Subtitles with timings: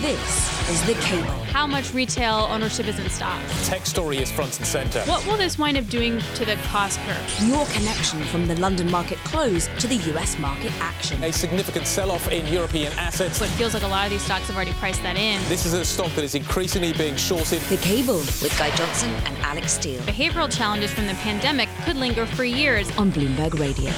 [0.00, 1.26] This is The Cable.
[1.50, 3.42] How much retail ownership is in stock?
[3.64, 5.00] Tech story is front and centre.
[5.06, 7.48] What will this wind up doing to the cost curve?
[7.48, 11.20] Your connection from the London market close to the US market action.
[11.24, 13.38] A significant sell off in European assets.
[13.38, 15.42] So it feels like a lot of these stocks have already priced that in.
[15.48, 17.60] This is a stock that is increasingly being shorted.
[17.62, 22.24] The Cable with Guy Johnson and Alex Steel Behavioral challenges from the pandemic could linger
[22.24, 22.88] for years.
[22.96, 23.92] on Bloomberg Radio.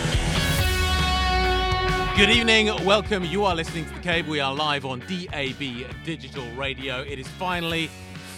[2.20, 3.24] Good evening, welcome.
[3.24, 4.32] You are listening to The Cable.
[4.32, 7.00] We are live on DAB Digital Radio.
[7.00, 7.86] It is finally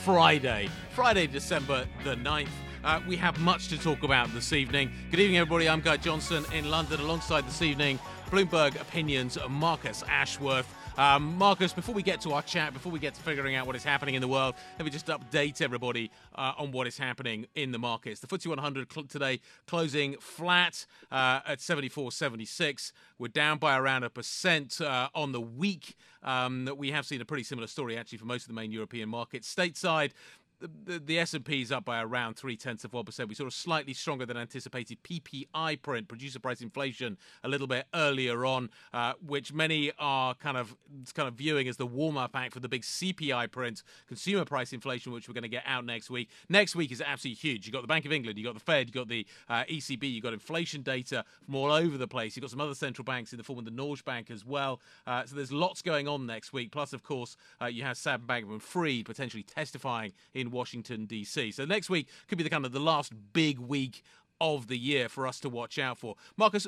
[0.05, 2.47] Friday, Friday, December the 9th.
[2.85, 4.93] Uh, we have much to talk about this evening.
[5.11, 5.69] Good evening, everybody.
[5.69, 7.99] I'm Guy Johnson in London, alongside this evening,
[8.31, 10.73] Bloomberg Opinions, Marcus Ashworth.
[10.99, 13.77] Um, Marcus, before we get to our chat, before we get to figuring out what
[13.77, 17.47] is happening in the world, let me just update everybody uh, on what is happening
[17.55, 18.21] in the markets.
[18.21, 22.93] The FTSE 100 cl- today closing flat uh, at 74.76.
[23.19, 25.97] We're down by around a percent uh, on the week.
[26.23, 29.09] Um, we have seen a pretty similar story actually for most of the main European
[29.09, 29.53] markets.
[29.53, 30.11] Stateside,
[30.85, 33.29] the, the S&P is up by around three tenths of one percent.
[33.29, 37.87] We saw a slightly stronger than anticipated PPI print, producer price inflation, a little bit
[37.95, 40.77] earlier on, uh, which many are kind of
[41.15, 44.73] kind of viewing as the warm up act for the big CPI print, consumer price
[44.73, 46.29] inflation, which we're going to get out next week.
[46.49, 47.67] Next week is absolutely huge.
[47.67, 49.09] You have got the Bank of England, you have got the Fed, you have got
[49.09, 52.37] the uh, ECB, you have got inflation data from all over the place.
[52.37, 54.45] You have got some other central banks in the form of the Norges Bank as
[54.45, 54.81] well.
[55.07, 56.71] Uh, so there's lots going on next week.
[56.71, 61.51] Plus, of course, uh, you have Sam Bankman-Fried potentially testifying in Washington D.C.
[61.51, 64.03] So next week could be the kind of the last big week
[64.41, 66.17] of the year for us to watch out for.
[66.37, 66.67] Marcus,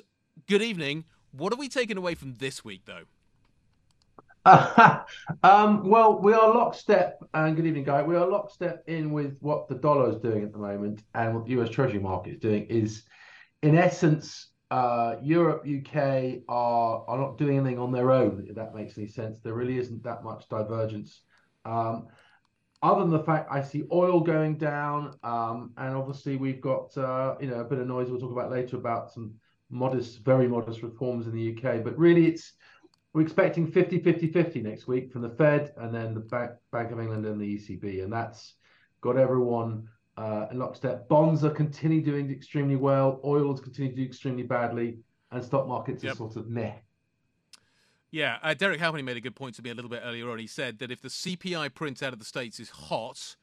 [0.48, 1.04] good evening.
[1.30, 3.04] What are we taking away from this week, though?
[5.42, 8.02] um, well, we are lockstep, and good evening, Guy.
[8.02, 11.46] We are lockstep in with what the dollar is doing at the moment, and what
[11.46, 12.66] the US Treasury market is doing.
[12.66, 13.04] Is
[13.62, 18.44] in essence, uh, Europe, UK are are not doing anything on their own.
[18.46, 21.22] If that makes any sense, there really isn't that much divergence.
[21.64, 22.08] Um,
[22.84, 27.34] other than the fact I see oil going down, um, and obviously we've got uh,
[27.40, 29.32] you know a bit of noise we'll talk about later about some
[29.70, 31.82] modest, very modest reforms in the UK.
[31.82, 32.52] But really, it's
[33.14, 36.90] we're expecting 50 50 50 next week from the Fed and then the Bank, Bank
[36.92, 38.04] of England and the ECB.
[38.04, 38.54] And that's
[39.00, 39.88] got everyone
[40.18, 41.08] uh, in lockstep.
[41.08, 44.98] Bonds are continue doing extremely well, oil is continuing to do extremely badly,
[45.30, 46.12] and stock markets Yep.
[46.12, 46.74] are sort of meh.
[48.14, 50.38] Yeah, uh, Derek Halpenny made a good point to me a little bit earlier on.
[50.38, 53.34] He said that if the CPI print out of the states is hot,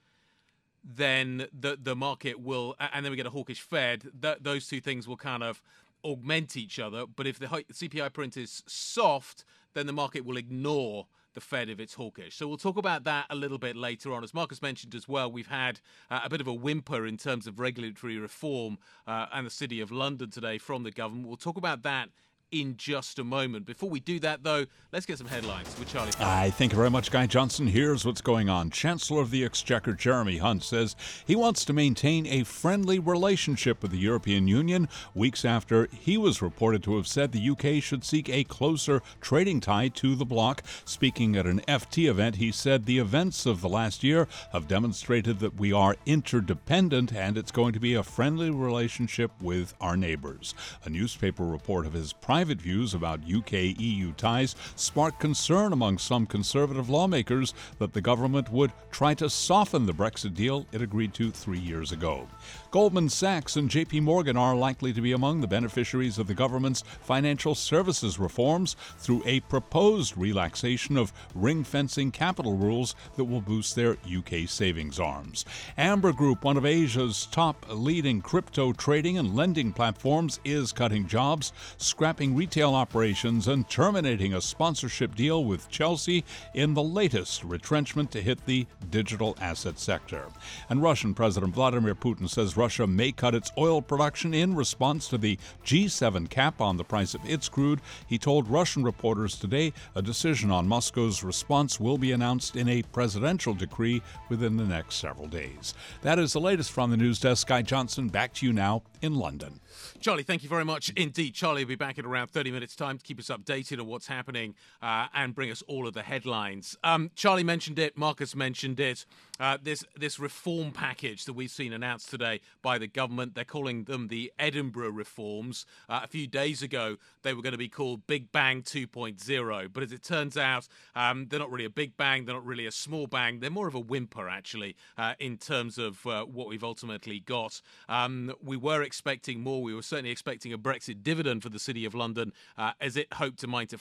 [0.81, 4.09] then the the market will, and then we get a hawkish Fed.
[4.21, 5.61] Th- those two things will kind of
[6.05, 7.05] augment each other.
[7.05, 9.43] But if the CPI print is soft,
[9.73, 12.37] then the market will ignore the Fed if it's hawkish.
[12.37, 14.23] So we'll talk about that a little bit later on.
[14.23, 17.45] As Marcus mentioned as well, we've had uh, a bit of a whimper in terms
[17.45, 21.27] of regulatory reform uh, and the City of London today from the government.
[21.27, 22.07] We'll talk about that
[22.51, 23.65] in just a moment.
[23.65, 26.11] Before we do that, though, let's get some headlines with Charlie.
[26.19, 27.67] I thank you very much, Guy Johnson.
[27.67, 28.69] Here's what's going on.
[28.69, 30.95] Chancellor of the Exchequer Jeremy Hunt says
[31.25, 36.41] he wants to maintain a friendly relationship with the European Union weeks after he was
[36.41, 40.61] reported to have said the UK should seek a closer trading tie to the bloc.
[40.83, 45.39] Speaking at an FT event, he said the events of the last year have demonstrated
[45.39, 50.53] that we are interdependent and it's going to be a friendly relationship with our neighbors.
[50.83, 56.25] A newspaper report of his private views about UK EU ties sparked concern among some
[56.25, 61.29] conservative lawmakers that the government would try to soften the Brexit deal it agreed to
[61.29, 62.27] three years ago.
[62.71, 66.85] Goldman Sachs and JP Morgan are likely to be among the beneficiaries of the government's
[67.01, 73.75] financial services reforms through a proposed relaxation of ring fencing capital rules that will boost
[73.75, 75.43] their UK savings arms.
[75.77, 81.51] Amber Group, one of Asia's top leading crypto trading and lending platforms, is cutting jobs,
[81.77, 86.23] scrapping retail operations, and terminating a sponsorship deal with Chelsea
[86.53, 90.27] in the latest retrenchment to hit the digital asset sector.
[90.69, 95.17] And Russian President Vladimir Putin says Russia may cut its oil production in response to
[95.17, 97.81] the G7 cap on the price of its crude.
[98.05, 102.83] He told Russian reporters today a decision on Moscow's response will be announced in a
[102.83, 105.73] presidential decree within the next several days.
[106.03, 107.47] That is the latest from the news desk.
[107.47, 109.59] Guy Johnson, back to you now in London.
[109.99, 111.33] Charlie, thank you very much indeed.
[111.33, 114.07] Charlie will be back in around 30 minutes' time to keep us updated on what's
[114.07, 114.53] happening
[114.83, 116.77] uh, and bring us all of the headlines.
[116.83, 119.05] Um, Charlie mentioned it, Marcus mentioned it.
[119.39, 123.85] Uh, this this reform package that we've seen announced today by the government, they're calling
[123.85, 125.65] them the Edinburgh reforms.
[125.89, 129.83] Uh, a few days ago, they were going to be called Big Bang 2.0, but
[129.83, 132.71] as it turns out, um, they're not really a big bang, they're not really a
[132.71, 136.63] small bang, they're more of a whimper actually uh, in terms of uh, what we've
[136.63, 137.61] ultimately got.
[137.89, 139.61] Um, we were expecting more.
[139.61, 143.13] We were certainly expecting a Brexit dividend for the City of London uh, as it
[143.13, 143.73] hoped to, might,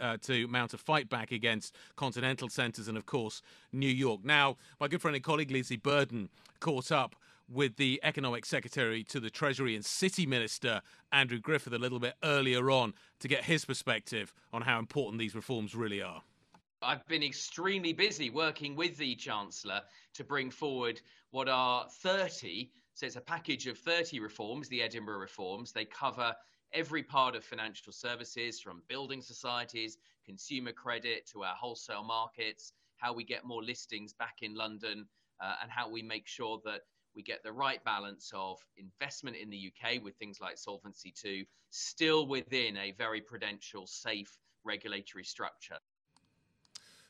[0.00, 3.42] uh, to mount a fight back against continental centres and, of course,
[3.72, 4.24] New York.
[4.24, 6.28] Now, my good friend and colleague Lizzie Burden
[6.60, 7.14] caught up
[7.48, 10.82] with the Economic Secretary to the Treasury and City Minister
[11.12, 15.34] Andrew Griffith a little bit earlier on to get his perspective on how important these
[15.34, 16.22] reforms really are.
[16.82, 19.80] I've been extremely busy working with the Chancellor
[20.14, 21.00] to bring forward
[21.30, 25.72] what are 30, so it's a package of 30 reforms, the Edinburgh reforms.
[25.72, 26.34] They cover
[26.72, 33.12] every part of financial services from building societies, consumer credit to our wholesale markets, how
[33.12, 35.06] we get more listings back in London,
[35.40, 36.82] uh, and how we make sure that
[37.16, 41.48] we get the right balance of investment in the UK with things like Solvency II,
[41.70, 44.30] still within a very prudential, safe
[44.64, 45.78] regulatory structure.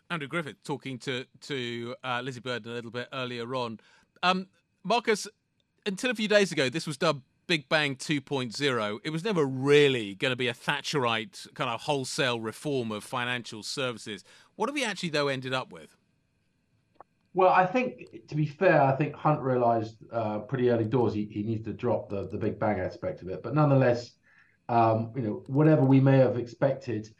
[0.08, 3.80] Andrew Griffith talking to to uh, Lizzie Bird a little bit earlier on.
[4.22, 4.46] Um,
[4.84, 5.26] Marcus,
[5.84, 8.98] until a few days ago, this was dubbed Big Bang 2.0.
[9.04, 13.62] It was never really going to be a Thatcherite kind of wholesale reform of financial
[13.62, 14.24] services.
[14.54, 15.96] What have we actually, though, ended up with?
[17.36, 21.26] Well, I think to be fair, I think Hunt realised uh, pretty early doors he,
[21.26, 23.42] he needs to drop the the Big Bang aspect of it.
[23.42, 24.12] But nonetheless,
[24.70, 27.10] um, you know, whatever we may have expected,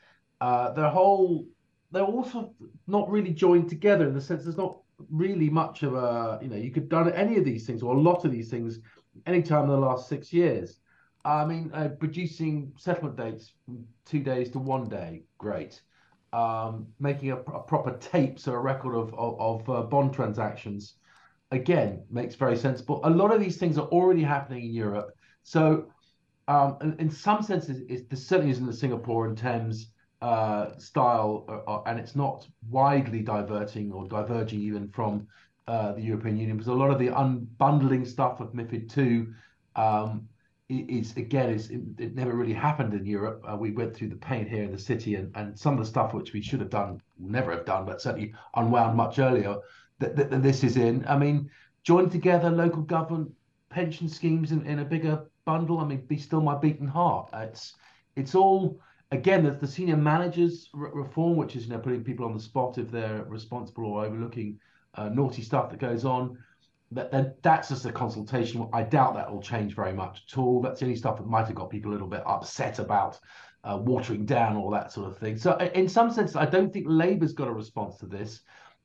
[0.40, 1.46] uh, the whole
[1.92, 2.54] they're also
[2.86, 4.78] not really joined together in the sense there's not
[5.10, 8.00] really much of a you know you could done any of these things or a
[8.00, 8.80] lot of these things
[9.26, 10.80] anytime in the last six years.
[11.26, 15.82] I mean, uh, producing settlement dates from two days to one day, great
[16.32, 20.94] um, making a, a, proper tape, so a record of of, of uh, bond transactions,
[21.50, 23.00] again makes very sensible.
[23.04, 25.10] A lot of these things are already happening in Europe,
[25.42, 25.86] so
[26.48, 29.90] um, in, in, some senses, this certainly isn't the Singapore on Thames
[30.22, 35.26] uh, style, uh, uh, and it's not widely diverting or diverging even from
[35.66, 39.32] uh, the European Union, because a lot of the unbundling stuff of MiFID two.
[39.74, 40.28] Um,
[40.68, 43.44] is again is it, it, never really happened in Europe.
[43.48, 45.86] Uh, we went through the pain here in the city, and, and some of the
[45.86, 49.56] stuff which we should have done, never have done, but certainly unwound much earlier.
[49.98, 51.06] That, that, that this is in.
[51.08, 51.48] I mean,
[51.82, 53.30] join together local government
[53.70, 55.78] pension schemes in, in a bigger bundle.
[55.78, 57.30] I mean, be still my beating heart.
[57.32, 57.74] It's
[58.16, 58.80] it's all
[59.12, 62.40] again the, the senior managers re- reform, which is you know putting people on the
[62.40, 64.58] spot if they're responsible or overlooking
[64.94, 66.36] uh, naughty stuff that goes on
[66.92, 68.68] that, that that's just a consultation.
[68.72, 70.60] I doubt that will change very much at all.
[70.60, 73.18] That's the only stuff that might have got people a little bit upset about
[73.64, 75.36] uh, watering down all that sort of thing.
[75.36, 78.40] So in some sense, I don't think Labour's got a response to this,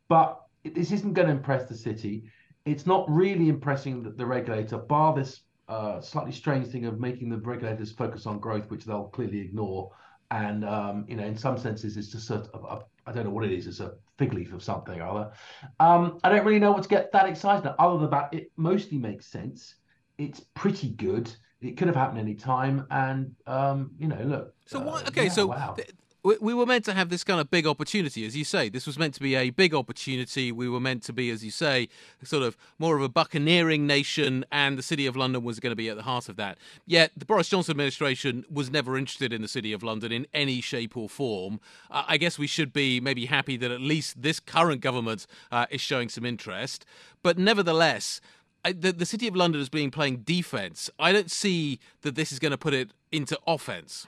[0.10, 2.24] but this isn't going to impress the city.
[2.66, 7.30] It's not really impressing the, the regulator, bar this uh, slightly strange thing of making
[7.30, 9.92] the regulators focus on growth, which they'll clearly ignore.
[10.32, 13.68] And um, you know, in some senses, it's just I don't know what it is.
[13.68, 15.32] It's a fig leaf of something or other.
[15.80, 18.52] Um, I don't really know what to get that excited at, other than that it
[18.56, 19.76] mostly makes sense.
[20.18, 21.34] It's pretty good.
[21.62, 24.54] It could have happened any time, and um, you know, look.
[24.66, 25.08] So uh, what?
[25.10, 25.76] Okay, yeah, so wow
[26.24, 28.70] we were meant to have this kind of big opportunity, as you say.
[28.70, 30.52] This was meant to be a big opportunity.
[30.52, 31.90] We were meant to be, as you say,
[32.24, 35.76] sort of more of a buccaneering nation, and the City of London was going to
[35.76, 36.60] be at the heart of that.
[36.86, 40.62] Yet the Boris Johnson administration was never interested in the City of London in any
[40.62, 41.60] shape or form.
[41.90, 45.82] I guess we should be maybe happy that at least this current government uh, is
[45.82, 46.86] showing some interest.
[47.24, 48.22] But nevertheless,
[48.64, 50.90] the, the City of London has been playing defence.
[51.00, 54.06] I don't see that this is going to put it into offence.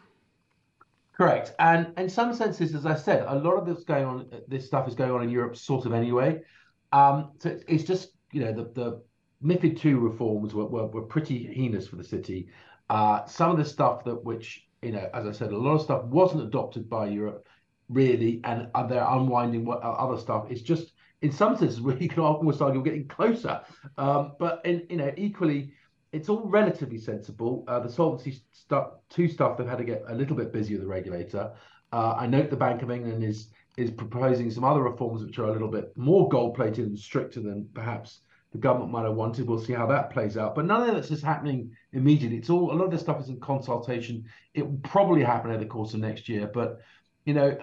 [1.15, 4.65] Correct, and in some senses, as I said, a lot of this going on, this
[4.65, 6.41] stuff is going on in Europe, sort of anyway.
[6.91, 9.01] Um, so it's just you know the the
[9.43, 12.47] MiFID two reforms were, were, were pretty heinous for the city.
[12.89, 15.81] Uh, some of the stuff that which you know, as I said, a lot of
[15.81, 17.47] stuff wasn't adopted by Europe
[17.89, 20.47] really, and they're unwinding what other stuff.
[20.49, 23.61] It's just in some senses you can almost argue we're getting closer,
[23.97, 25.73] um, but in you know equally
[26.13, 27.65] it's all relatively sensible.
[27.67, 30.83] Uh, the Solvency stuff, two stuff, they've had to get a little bit busy with
[30.83, 31.51] the regulator.
[31.91, 35.45] Uh, I note the Bank of England is is proposing some other reforms which are
[35.45, 39.47] a little bit more gold plated and stricter than perhaps the government might have wanted.
[39.47, 40.53] We'll see how that plays out.
[40.53, 42.37] But none of that's just happening immediately.
[42.37, 44.25] It's all a lot of this stuff is in consultation.
[44.53, 46.49] It will probably happen over the course of next year.
[46.53, 46.79] But
[47.25, 47.57] you know,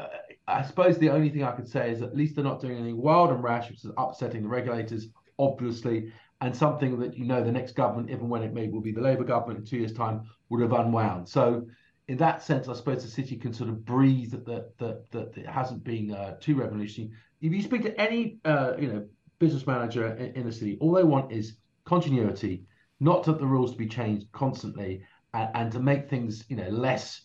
[0.49, 3.01] I suppose the only thing I could say is at least they're not doing anything
[3.01, 7.53] wild and rash, which is upsetting the regulators, obviously, and something that you know the
[7.53, 10.23] next government, even when it may will be the Labour government in two years' time,
[10.49, 11.29] would have unwound.
[11.29, 11.67] So,
[12.09, 15.37] in that sense, I suppose the city can sort of breathe that that that, that
[15.37, 17.13] it hasn't been uh, too revolutionary.
[17.41, 19.07] If you speak to any uh, you know
[19.39, 22.65] business manager in, in the city, all they want is continuity,
[23.01, 25.03] not that the rules to be changed constantly,
[25.35, 27.23] and, and to make things you know less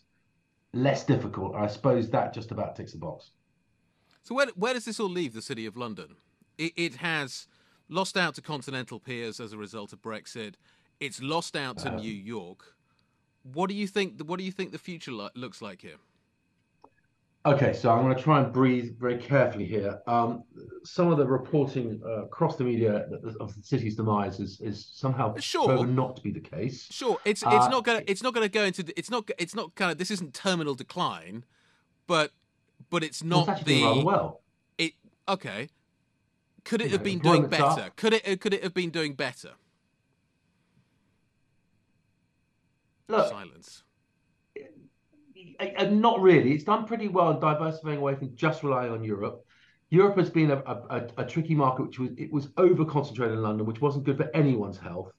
[0.74, 1.56] less difficult.
[1.56, 3.32] I suppose that just about ticks the box.
[4.24, 6.18] So where where does this all leave the city of London?
[6.58, 7.48] It, it has
[7.90, 10.56] lost out to continental peers as a result of Brexit.
[11.00, 12.76] It's lost out to uh, New York.
[13.44, 14.22] What do you think?
[14.24, 15.98] What do you think the future lo- looks like here?
[17.46, 20.00] Okay, so I'm going to try and breathe very carefully here.
[20.08, 20.46] Um,
[20.84, 23.08] some of the reporting uh, across the media
[23.40, 25.68] of the city's demise is, is somehow Sure.
[25.68, 26.88] proven not to be the case.
[26.90, 29.54] Sure, it's it's Uh, not gonna it's not gonna go into the, it's not it's
[29.54, 31.46] not kind of this isn't terminal decline,
[32.08, 32.32] but
[32.90, 34.42] but it's Well, not it's the well.
[34.80, 34.94] it
[35.30, 35.70] okay.
[36.66, 37.64] Could it You have know, been doing better?
[37.64, 37.96] up.
[37.96, 39.52] Could it could it have been doing better?
[43.08, 43.84] Look, Silence.
[45.60, 46.54] Uh, uh, not really.
[46.54, 49.46] It's done pretty well in diversifying away from just relying on Europe.
[49.92, 53.44] Europe has been a, a, a, tricky market, which was it was over concentrated in
[53.44, 55.12] London, which wasn't good for anyone's health.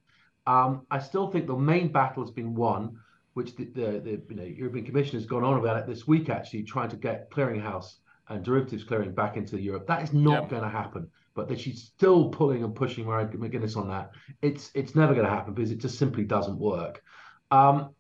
[0.47, 2.99] Um, I still think the main battle has been won,
[3.35, 6.29] which the, the, the you know, European Commission has gone on about it this week,
[6.29, 7.95] actually trying to get clearinghouse
[8.29, 9.87] and derivatives clearing back into Europe.
[9.87, 11.09] That is not going to happen.
[11.37, 14.11] But that she's still pulling and pushing Mairead McGuinness on that.
[14.43, 17.03] It's it's never going to happen because it just simply doesn't work.
[17.51, 17.91] Um,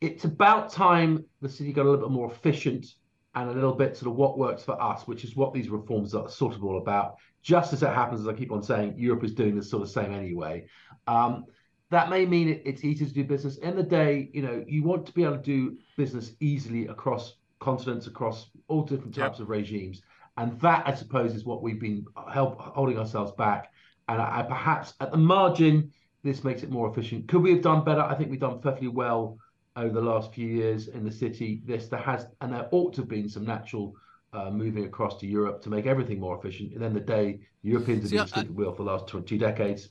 [0.00, 2.86] it's about time the city got a little bit more efficient
[3.34, 6.14] and a little bit sort of what works for us, which is what these reforms
[6.14, 7.16] are sort of all about.
[7.42, 9.90] Just as it happens, as I keep on saying, Europe is doing this sort of
[9.90, 10.66] same anyway.
[11.06, 11.44] Um,
[11.90, 13.58] that may mean it, it's easier to do business.
[13.58, 17.36] In the day, you know, you want to be able to do business easily across
[17.58, 19.26] continents, across all different Yep.
[19.26, 20.02] types of regimes,
[20.40, 23.72] and that, I suppose, is what we've been help holding ourselves back.
[24.08, 25.92] And I, I perhaps at the margin,
[26.22, 27.28] this makes it more efficient.
[27.28, 28.00] Could we have done better?
[28.00, 29.38] I think we've done perfectly well
[29.76, 31.60] over the last few years in the city.
[31.66, 33.94] This there has and there ought to have been some natural
[34.32, 36.72] uh, moving across to Europe to make everything more efficient.
[36.72, 39.08] And then the day Europeans have been I- asleep at the wheel for the last
[39.08, 39.90] two, two decades,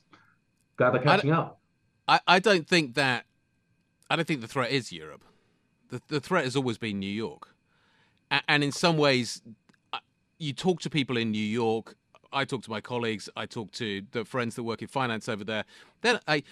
[0.78, 1.60] glad they're catching up.
[2.08, 3.26] I, I don't think that
[4.10, 5.24] I don't think the threat is Europe.
[5.90, 7.54] The the threat has always been New York,
[8.48, 9.52] and in some ways, I-
[10.40, 11.96] you talk to people in New York.
[12.32, 13.30] I talk to my colleagues.
[13.36, 15.66] I talk to the friends that work in finance over there.
[16.02, 16.44] Then I,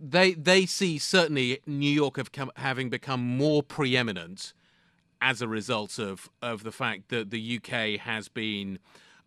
[0.00, 4.52] they they see certainly New York have come, having become more preeminent
[5.22, 8.78] as a result of of the fact that the UK has been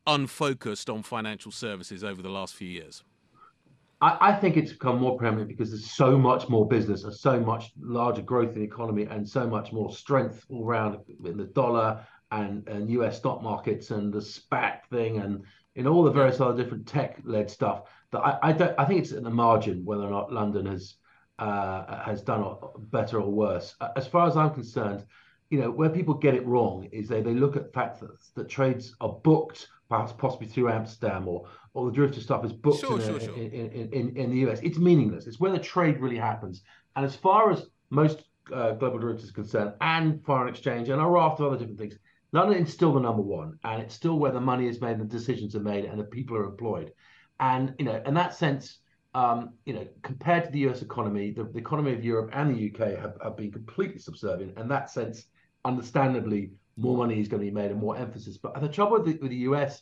[0.06, 3.04] unfocused on financial services over the last few years.
[4.02, 7.40] I, I think it's become more preeminent because there's so much more business and so
[7.40, 11.46] much larger growth in the economy and so much more strength all around in the
[11.46, 15.44] dollar and, and US stock markets and the SPAC thing and
[15.76, 19.12] in all the various other different tech-led stuff that I, I don't I think it's
[19.12, 20.96] at the margin whether or not London has
[21.40, 22.54] uh, has done
[22.92, 23.76] better or worse.
[23.96, 25.06] As far as I'm concerned,
[25.50, 28.10] you know, where people get it wrong is they, they look at the fact that,
[28.36, 32.82] that trades are booked, perhaps possibly through Amsterdam or or the derivative stuff is booked
[32.82, 33.36] Sure, in, sure, a- sure.
[33.36, 34.60] in, in, in, in the US.
[34.62, 35.28] It's meaningless.
[35.28, 36.62] It's where the trade really happens.
[36.96, 41.06] And as far as most uh, global derivatives are concerned, and foreign exchange, and a
[41.06, 41.98] raft of other different things,
[42.32, 45.02] London is still the number one, and it's still where the money is made, and
[45.02, 46.92] the decisions are made, and the people are employed.
[47.40, 48.80] And you know, in that sense,
[49.14, 52.72] um, you know, compared to the US economy, the, the economy of Europe and the
[52.72, 54.58] UK have, have been completely subservient.
[54.58, 55.26] In that sense,
[55.66, 58.38] understandably, more money is going to be made and more emphasis.
[58.38, 59.82] But the trouble with the, with the US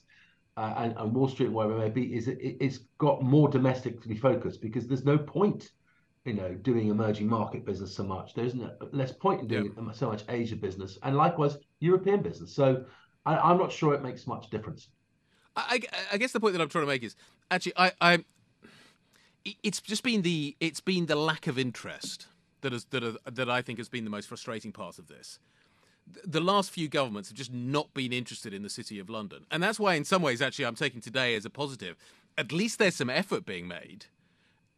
[0.55, 3.49] uh, and, and Wall Street and wherever it may be is it, it's got more
[3.49, 5.69] domestically focused because there's no point,
[6.27, 8.33] you know, doing emerging market business so much.
[8.33, 12.53] There's no, less point in doing so much Asia business and likewise European business.
[12.53, 12.83] So
[13.25, 14.89] I, I'm not sure it makes much difference.
[15.55, 15.79] I,
[16.11, 17.15] I- guess the point that I'm trying to make is
[17.49, 18.25] actually I, I
[19.63, 22.27] it's just been the it's been the lack of interest
[22.61, 25.39] that has that are, that I think has been the most frustrating part of this.
[26.25, 29.63] The- last few governments have just not been interested in the city of London, and
[29.63, 31.95] that's why, in some ways, actually, I'm taking today as a positive.
[32.37, 34.05] At least there's some effort being made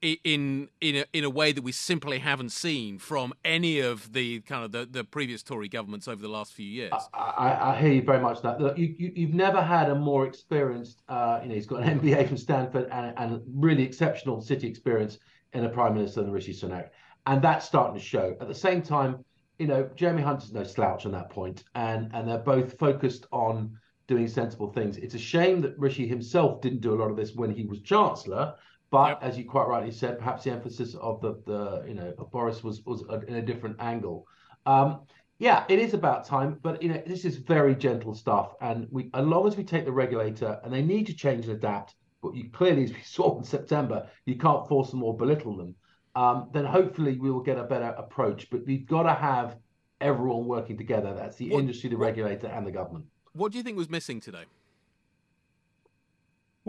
[0.01, 4.39] in in a, in a way that we simply haven't seen from any of the
[4.41, 6.93] kind of the, the previous Tory governments over the last few years.
[7.13, 8.41] I, I hear you very much.
[8.41, 11.01] That Look, you, you you've never had a more experienced.
[11.09, 15.19] Uh, you know, he's got an MBA from Stanford and and really exceptional city experience
[15.53, 16.89] in a prime minister than Rishi Sunak,
[17.25, 18.37] and that's starting to show.
[18.39, 19.23] At the same time,
[19.57, 23.77] you know, Jeremy Hunt no slouch on that point, and and they're both focused on
[24.07, 24.97] doing sensible things.
[24.97, 27.79] It's a shame that Rishi himself didn't do a lot of this when he was
[27.81, 28.55] chancellor.
[28.91, 29.19] But Yep.
[29.24, 32.63] as you quite rightly said, perhaps the emphasis of the, the you know of Boris
[32.63, 34.25] was was in a different angle.
[34.65, 35.01] Um,
[35.38, 39.10] yeah, it is about time, but you know this is very gentle stuff, and we
[39.13, 41.96] as long as we take the regulator, and they need to change and adapt.
[42.22, 45.75] But you clearly, as we saw in September, you can't force them or belittle them.
[46.15, 48.50] Um, then hopefully we will get a better approach.
[48.50, 49.58] But we've got to have
[50.01, 51.13] everyone working together.
[51.13, 53.05] That's the What- industry, the regulator, and the government.
[53.34, 54.43] what do you think was missing today?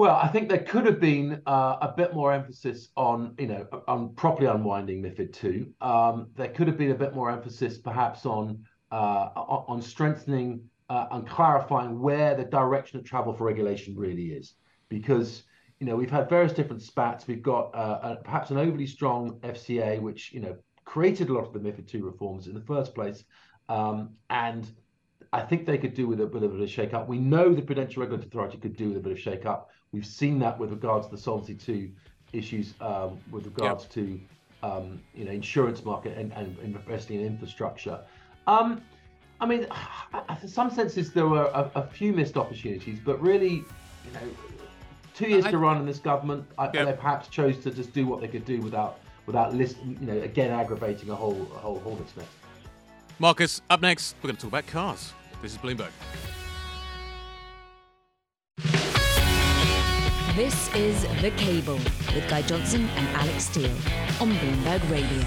[0.01, 3.67] Well, I think there could have been uh, a bit more emphasis on, you know,
[3.87, 5.75] on properly unwinding MiFID two.
[5.83, 11.09] Um, there could have been a bit more emphasis, perhaps, on uh, on strengthening uh,
[11.11, 14.55] and clarifying where the direction of travel for regulation really is,
[14.89, 15.43] because
[15.81, 17.27] you know we've had various different spats.
[17.27, 21.47] We've got uh, uh, perhaps an overly strong FCA, which you know created a lot
[21.47, 23.23] of the MiFID II reforms in the first place.
[23.69, 24.67] Um, and
[25.33, 27.07] I think they could do with a, with a bit of a shake up.
[27.07, 29.71] We know the Prudential Regulatory Authority could do with a bit of shake up.
[29.93, 31.91] We've seen that with regards to the Solvency II
[32.33, 33.93] issues, um, with regards yep.
[33.93, 34.21] to
[34.63, 38.01] um, you know insurance market and, and investing in infrastructure.
[38.47, 38.83] Um,
[39.41, 39.67] I mean,
[40.43, 43.65] in some senses there were a, a, few missed opportunities, but really,
[44.05, 44.21] you know,
[45.15, 46.87] two years I, to run in this government, I, yep.
[46.87, 50.19] they perhaps chose to just do what they could do without without list, you know,
[50.21, 52.29] again aggravating a whole a whole hornet's nest.
[53.19, 55.13] Marcus, up next, we're going to talk about cars.
[55.43, 55.91] This is Bloomberg.
[60.37, 61.75] This is The Cable
[62.15, 63.71] with Guy Johnson and Alex Steel
[64.21, 65.25] on Bloomberg Radio.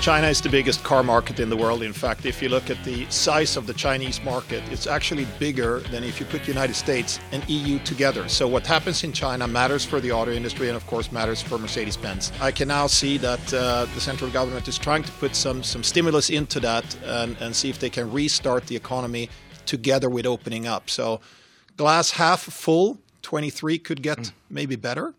[0.00, 1.82] China is the biggest car market in the world.
[1.82, 5.80] In fact, if you look at the size of the Chinese market, it's actually bigger
[5.90, 8.28] than if you put United States and EU together.
[8.28, 11.58] So what happens in China matters for the auto industry and of course matters for
[11.58, 12.32] Mercedes-Benz.
[12.40, 15.82] I can now see that uh, the central government is trying to put some some
[15.82, 19.28] stimulus into that and, and see if they can restart the economy
[19.66, 20.88] together with opening up.
[20.88, 21.20] So
[21.76, 24.32] glass half full, 23 could get mm.
[24.48, 25.14] maybe better.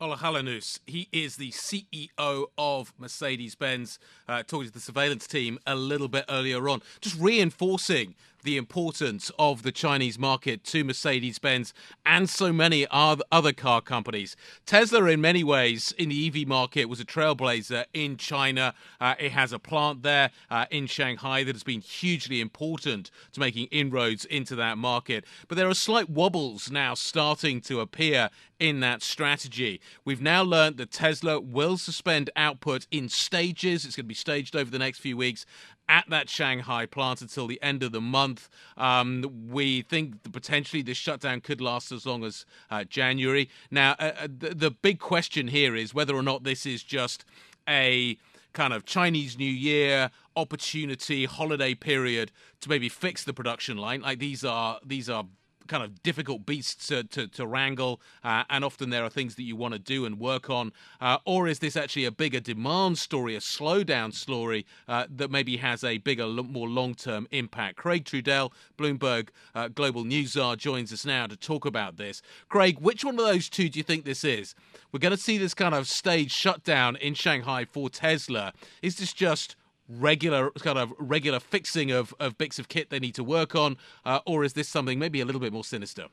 [0.00, 5.60] Ola Källenius, he is the CEO of Mercedes Benz, uh, talking to the surveillance team
[5.64, 11.38] a little bit earlier on, just reinforcing the importance of the Chinese market to Mercedes
[11.38, 11.72] Benz
[12.04, 14.36] and so many other car companies.
[14.66, 18.74] Tesla, in many ways, in the EV market, was a trailblazer in China.
[19.00, 23.40] Uh, it has a plant there uh, in Shanghai that has been hugely important to
[23.40, 25.24] making inroads into that market.
[25.48, 29.80] But there are slight wobbles now starting to appear in that strategy.
[30.04, 33.84] We've now learned that Tesla will suspend output in stages.
[33.84, 35.46] It's going to be staged over the next few weeks
[35.92, 38.48] at that Shanghai plant until the end of the month.
[38.78, 43.50] Um, we think potentially this shutdown could last as long as uh, January.
[43.70, 47.26] Now, uh, uh, the, the big question here is whether or not this is just
[47.68, 48.16] a
[48.54, 52.32] kind of Chinese New Year opportunity holiday period
[52.62, 54.00] to maybe fix the production line.
[54.00, 55.26] Like these are these are
[55.66, 59.42] kind of difficult beasts to, to, to wrangle, uh, and often there are things that
[59.42, 60.72] you want to do and work on?
[61.00, 65.56] Uh, or is this actually a bigger demand story, a slowdown story uh, that maybe
[65.56, 67.76] has a bigger, more long term impact?
[67.76, 72.22] Craig Trudell, Bloomberg uh, Global News Czar, joins us now to talk about this.
[72.48, 74.54] Craig, which one of those two do you think this is?
[74.92, 78.52] We're going to see this kind of stage shutdown in Shanghai for Tesla.
[78.82, 79.56] Is this just
[79.98, 83.76] regular kind of regular fixing of, of bits of kit they need to work on,
[84.04, 86.06] uh, or is this something maybe a little bit more sinister?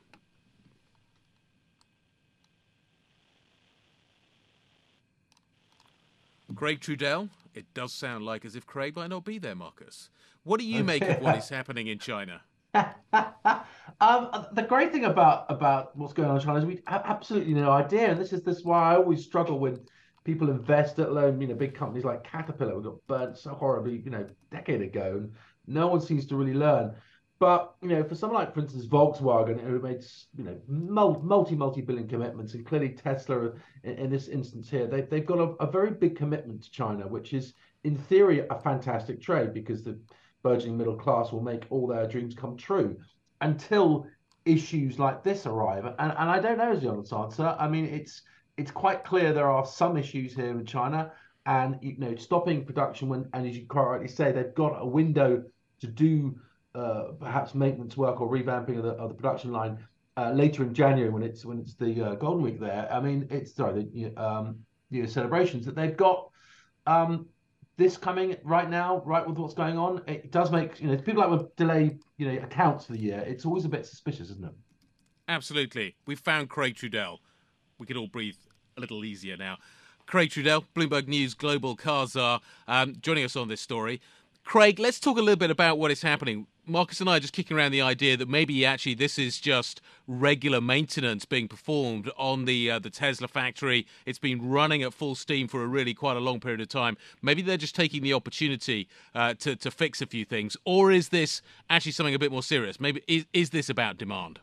[6.56, 10.10] Craig Trudell, it does sound like as if Craig might not be there, Marcus.
[10.44, 12.42] What do you make of what is happening in China?
[12.74, 17.54] um, the great thing about about what's going on in China is we have absolutely
[17.54, 19.88] no idea, and this is this why I always struggle with
[20.24, 24.02] people invest, let alone you know big companies like Caterpillar who got burnt so horribly
[24.04, 25.34] you know a decade ago, and
[25.68, 26.96] no one seems to really learn.
[27.40, 30.04] But you know, for someone like, for instance, Volkswagen, who made
[30.38, 33.54] you know multi multi billion commitments, and clearly Tesla,
[33.84, 37.08] in, in this instance here, they they've got a, a, very big commitment to China,
[37.08, 37.54] which is
[37.86, 39.98] in theory a fantastic trade because the
[40.44, 42.98] burgeoning middle class will make all their dreams come true.
[43.40, 44.06] Until
[44.44, 47.56] issues like this arrive, and and I don't know is the honest answer.
[47.58, 48.22] I mean, it's
[48.60, 51.13] it's quite clear there are some issues here in China,
[51.45, 54.86] and you know, stopping production when, and as you quite rightly say, they've got a
[54.86, 55.43] window
[55.80, 56.38] to do
[56.76, 59.80] uh, perhaps maintenance work or revamping of the, of the production line
[60.17, 62.88] uh, later in January when it's when it's the uh, Golden Week there.
[62.91, 66.30] I mean, it's sorry the um, you know, celebrations that they've got.
[66.86, 67.28] Um,
[67.78, 71.22] this coming right now, right with what's going on, it does make you know people
[71.22, 73.24] like with delay you know accounts for the year.
[73.26, 74.54] It's always a bit suspicious, isn't it?
[75.30, 75.95] Absolutely.
[76.06, 77.19] We found Craig Trudell.
[77.78, 78.36] We could all breathe
[78.80, 79.58] a little easier now.
[80.08, 84.02] Craig Trudell, Bloomberg News Global Car Czar, um, joining us on this story.
[84.44, 86.48] Craig, let's talk a little bit about what is happening.
[86.65, 89.82] Marcus and I are just kicking around the idea that maybe actually this is just
[90.08, 93.86] regular maintenance being performed on the uh, the Tesla factory.
[94.06, 96.96] It's been running at full steam for a really quite a long period of time.
[97.22, 101.10] Maybe they're just taking the opportunity uh, to to fix a few things, or is
[101.10, 102.80] this actually something a bit more serious?
[102.80, 104.39] Maybe is is this about demand?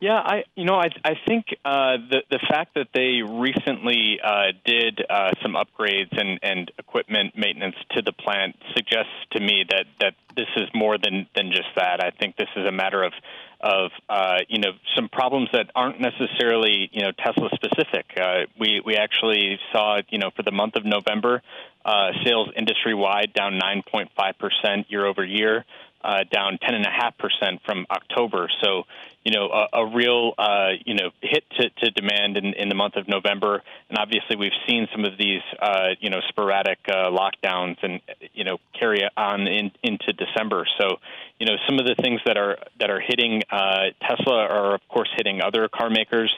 [0.00, 4.52] Yeah, I you know I I think uh, the the fact that they recently uh,
[4.64, 9.86] did uh, some upgrades and, and equipment maintenance to the plant suggests to me that
[10.00, 12.02] that this is more than than just that.
[12.02, 13.12] I think this is a matter of
[13.60, 18.06] of uh, you know some problems that aren't necessarily you know Tesla specific.
[18.20, 21.42] Uh, we we actually saw you know for the month of November,
[21.84, 25.64] uh, sales industry wide down 9.5 percent year over year.
[26.04, 28.50] Uh, down 10.5% from October.
[28.62, 28.82] So,
[29.24, 32.74] you know, a, a real, uh, you know, hit to, to demand in, in the
[32.74, 33.62] month of November.
[33.88, 38.00] And obviously, we've seen some of these, uh, you know, sporadic uh, lockdowns and,
[38.34, 40.66] you know, carry on in, into December.
[40.78, 40.96] So,
[41.40, 44.86] you know, some of the things that are that are hitting uh, Tesla are, of
[44.88, 46.32] course, hitting other car makers.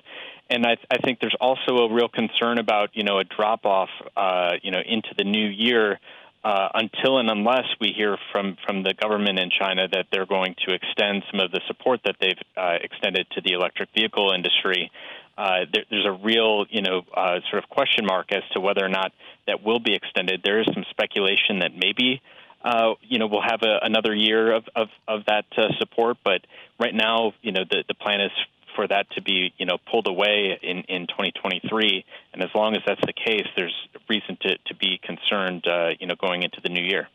[0.48, 3.90] And I, I think there's also a real concern about, you know, a drop off,
[4.16, 5.98] uh, you know, into the new year
[6.46, 10.54] uh, until and unless we hear from, from the government in China that they're going
[10.64, 14.92] to extend some of the support that they've uh, extended to the electric vehicle industry,
[15.36, 18.84] uh, there, there's a real, you know, uh, sort of question mark as to whether
[18.84, 19.10] or not
[19.48, 20.40] that will be extended.
[20.44, 22.22] There is some speculation that maybe,
[22.64, 26.42] uh, you know, we'll have a, another year of, of, of that uh, support, but
[26.78, 28.30] right now, you know, the, the plan is
[28.76, 32.04] for that to be you know pulled away in, in 2023.
[32.32, 33.74] And as long as that's the case, there's
[34.08, 37.08] reason to, to be concerned uh, you know going into the new year.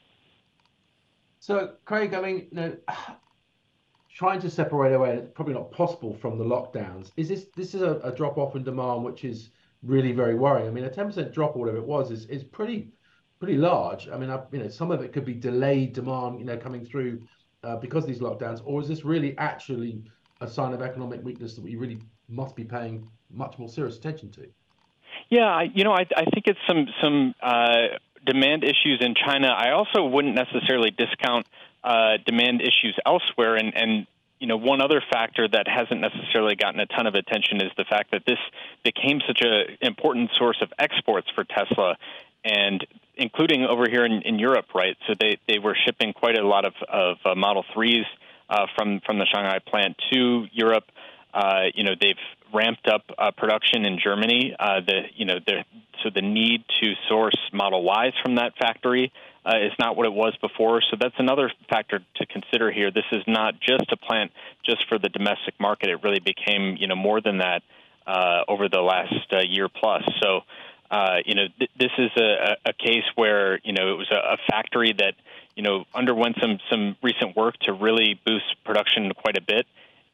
[1.40, 2.78] So Craig, I mean, you know,
[4.14, 7.12] trying to separate away, it's probably not possible from the lockdowns.
[7.16, 9.52] Is this this is a, a drop off in demand which is
[9.84, 10.68] really very worrying?
[10.68, 12.92] I mean, a 10% drop or whatever it was is is pretty
[13.40, 14.08] pretty large.
[14.08, 16.86] I mean, I, you know, some of it could be delayed demand, you know, coming
[16.86, 17.24] through
[17.64, 20.04] uh, because of these lockdowns, or is this really actually
[20.42, 24.30] a sign of economic weakness that we really must be paying much more serious attention
[24.32, 24.48] to?
[25.30, 29.48] Yeah, you know, I, I think it's some some uh, demand issues in China.
[29.48, 31.48] I also wouldn't necessarily discount
[31.84, 34.08] uh, demand issues elsewhere, and and
[34.42, 37.86] you know, one other factor that hasn't necessarily gotten a ton of attention is the
[37.86, 38.40] fact that this
[38.84, 41.96] became such an important source of exports for Tesla,
[42.44, 44.98] and including over here in, in Europe, right?
[45.08, 48.06] So they, they were shipping quite a lot of, of uh, Model 3s
[48.52, 50.84] uh, from from the Shanghai plant to Europe.
[51.34, 52.16] Uh, you know, they've
[52.54, 54.54] ramped up uh, production in Germany.
[54.60, 55.64] Uh, the you know the
[56.04, 59.12] so the need to source Model Ys from that factory
[59.46, 60.82] uh, is not what it was before.
[60.92, 62.92] So that's another factor to consider here.
[62.92, 64.32] This is not just a plant
[64.66, 65.90] just for the domestic market.
[65.90, 67.64] It really became you know more than that
[68.06, 70.04] uh, over the last uh, year plus.
[70.22, 70.42] So.
[70.92, 74.34] Uh, you know, th- this is a, a case where you know it was a,
[74.34, 75.16] a factory that
[75.56, 79.66] you know, underwent some some recent work to really boost production quite a bit.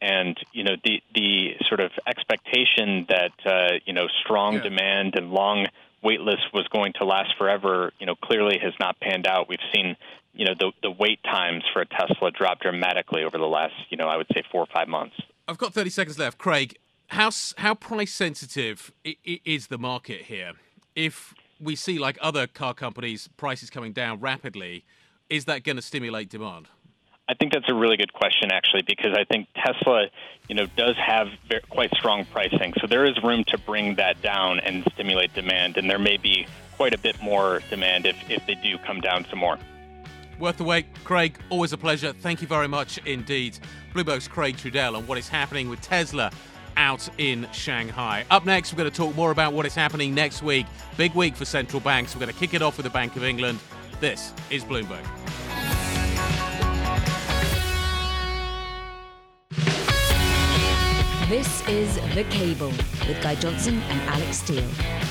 [0.02, 4.64] And you know, the the sort of expectation that uh, you know strong yeah.
[4.64, 5.68] demand and long
[6.04, 9.50] wait list was going to last forever, you know, clearly has not panned out.
[9.50, 9.96] We've seen
[10.34, 13.98] you know the the wait times for a Tesla drop dramatically over the last you
[13.98, 15.16] know I would say four or five months.
[15.48, 16.78] I've got 30 seconds left, Craig.
[17.08, 20.54] How how price sensitive is the market here?
[20.98, 24.84] If we see like other car companies prices coming down rapidly,
[25.30, 26.70] is that going to stimulate demand?
[27.30, 30.08] I think that's a really good question, actually, because I think Tesla,
[30.50, 32.74] you know, does have very, quite strong pricing.
[32.82, 36.48] So there is room to bring that down and stimulate demand, and there may be
[36.78, 39.60] quite a bit more demand if, if they do come down some more.
[40.40, 40.88] Worth the wait.
[41.04, 42.12] Craig, always a pleasure.
[42.12, 43.60] Thank you very much indeed.
[43.94, 46.32] Bloomberg's Craig Trudell on what is happening with Tesla
[46.78, 48.24] out in Shanghai.
[48.32, 50.66] Up next, we're going to talk more about what is happening next week.
[50.96, 52.16] Big week for central banks.
[52.16, 53.60] We're going to kick it off with the Bank of England.
[54.00, 55.06] This is Bloomberg.
[61.28, 62.70] This is The Cable
[63.06, 64.64] with Guy Johnson and Alex Steel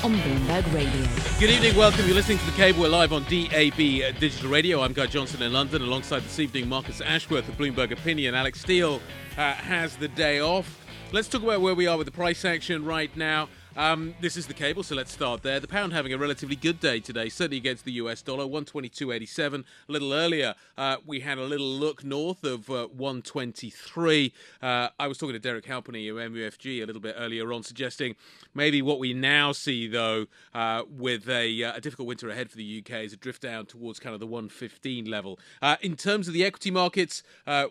[0.03, 1.05] on Bloomberg Radio.
[1.39, 2.07] Good evening, welcome.
[2.07, 2.81] You're listening to The Cable.
[2.81, 3.77] We're live on DAB
[4.19, 4.81] Digital Radio.
[4.81, 8.33] I'm Guy Johnson in London, alongside this evening Marcus Ashworth of Bloomberg Opinion.
[8.33, 8.99] Alex Steel
[9.37, 10.86] uh, has the day off.
[11.13, 13.47] Let's talk about where we are with the price action right now.
[13.77, 15.59] Um, this is the cable, so let's start there.
[15.59, 19.63] The pound having a relatively good day today, certainly against the US dollar, 122.87.
[19.87, 24.33] A little earlier, uh, we had a little look north of uh, 123.
[24.63, 28.15] Uh, I was talking to Derek Halpenny of MUFG a little bit earlier on, suggesting
[28.55, 32.57] maybe what we now see, though, uh, with a, uh, a, difficult winter ahead for
[32.57, 35.37] the UK, is a drift down towards kind of the 115 level.
[35.61, 37.21] Uh, in terms of the equity markets,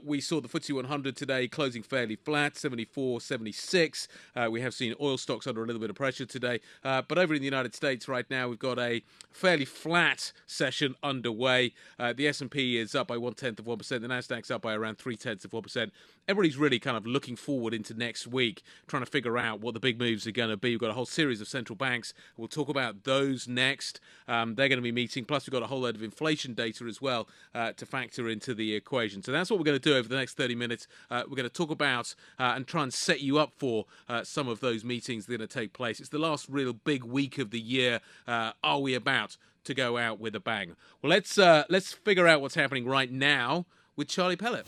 [0.04, 4.06] we saw the FTSE 100 today closing fairly flat, 74, 76.
[4.48, 6.60] we have seen oil stocks under a little bit of pressure today.
[6.84, 10.94] Uh, but over in the United States right now, we've got a fairly flat session
[11.02, 11.72] underway.
[11.98, 14.02] Uh, the S&P is up by one tenth of one percent.
[14.02, 15.92] The Nasdaq's up by around three tenths of one percent.
[16.28, 19.80] Everybody's really kind of looking forward into next week, trying to figure out what the
[19.80, 20.70] big moves are going to be.
[20.70, 22.14] We've got a whole series of central banks.
[22.36, 24.00] We'll talk about those next.
[24.26, 25.24] Um, they're going to be meeting.
[25.24, 28.54] Plus, we've got a whole load of inflation data as well uh, to factor into
[28.54, 29.22] the equation.
[29.22, 30.88] So that's what we're going to do over the next 30 minutes.
[31.10, 34.24] Uh, we're going to talk about uh, and try and set you up for uh,
[34.24, 36.00] some of those meetings that are going to take place place.
[36.00, 38.00] It's the last real big week of the year.
[38.26, 40.74] Uh, are we about to go out with a bang?
[41.00, 44.66] Well, let's uh, let's figure out what's happening right now with Charlie Pellet.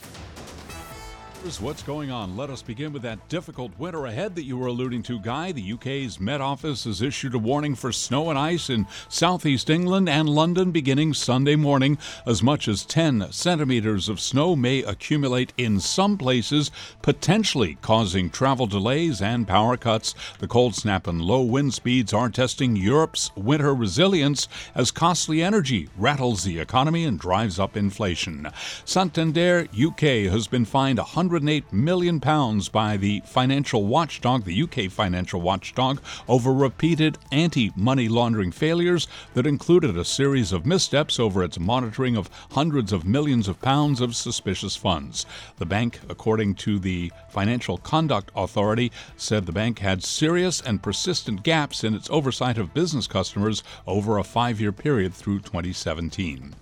[1.41, 2.35] Here's what's going on.
[2.35, 5.53] Let us begin with that difficult winter ahead that you were alluding to, Guy.
[5.53, 10.09] The UK's Met Office has issued a warning for snow and ice in southeast England
[10.09, 11.97] and London beginning Sunday morning.
[12.25, 16.71] As much as 10 centimeters of snow may accumulate in some places,
[17.01, 20.13] potentially causing travel delays and power cuts.
[20.39, 25.87] The cold snap and low wind speeds are testing Europe's winter resilience as costly energy
[25.97, 28.51] rattles the economy and drives up inflation.
[28.83, 34.89] Santander UK has been fined 100 108 million pounds by the financial watchdog, the UK
[34.89, 41.59] financial watchdog, over repeated anti-money laundering failures that included a series of missteps over its
[41.59, 45.27] monitoring of hundreds of millions of pounds of suspicious funds.
[45.57, 51.43] The bank, according to the Financial Conduct Authority, said the bank had serious and persistent
[51.43, 56.55] gaps in its oversight of business customers over a 5-year period through 2017.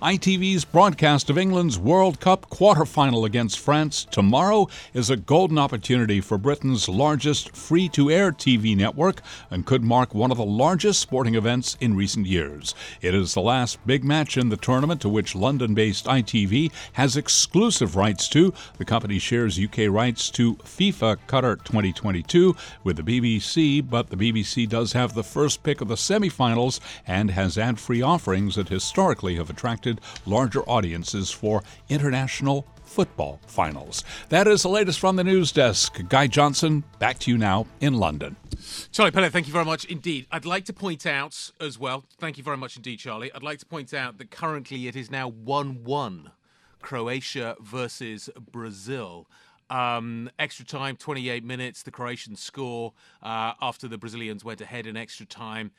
[0.00, 6.38] ITV's broadcast of England's World Cup quarter-final against France tomorrow is a golden opportunity for
[6.38, 11.34] Britain's largest free to air TV network and could mark one of the largest sporting
[11.34, 12.76] events in recent years.
[13.02, 17.16] It is the last big match in the tournament to which London based ITV has
[17.16, 18.54] exclusive rights to.
[18.78, 24.68] The company shares UK rights to FIFA Qatar 2022 with the BBC, but the BBC
[24.68, 29.34] does have the first pick of the semi-finals and has ad free offerings that historically
[29.34, 34.04] have attracted larger audiences for international football finals.
[34.28, 36.00] That is the latest from the news desk.
[36.08, 38.36] Guy Johnson, back to you now in London.
[38.92, 40.26] Charlie Pellet, thank you very much indeed.
[40.30, 43.32] I'd like to point out as well, thank you very much indeed, Charlie.
[43.34, 46.30] I'd like to point out that currently it is now 1 1
[46.82, 49.26] Croatia versus Brazil.
[49.70, 52.92] Um, extra time, 28 minutes, the Croatians score
[53.24, 55.72] uh, after the Brazilians went ahead in extra time.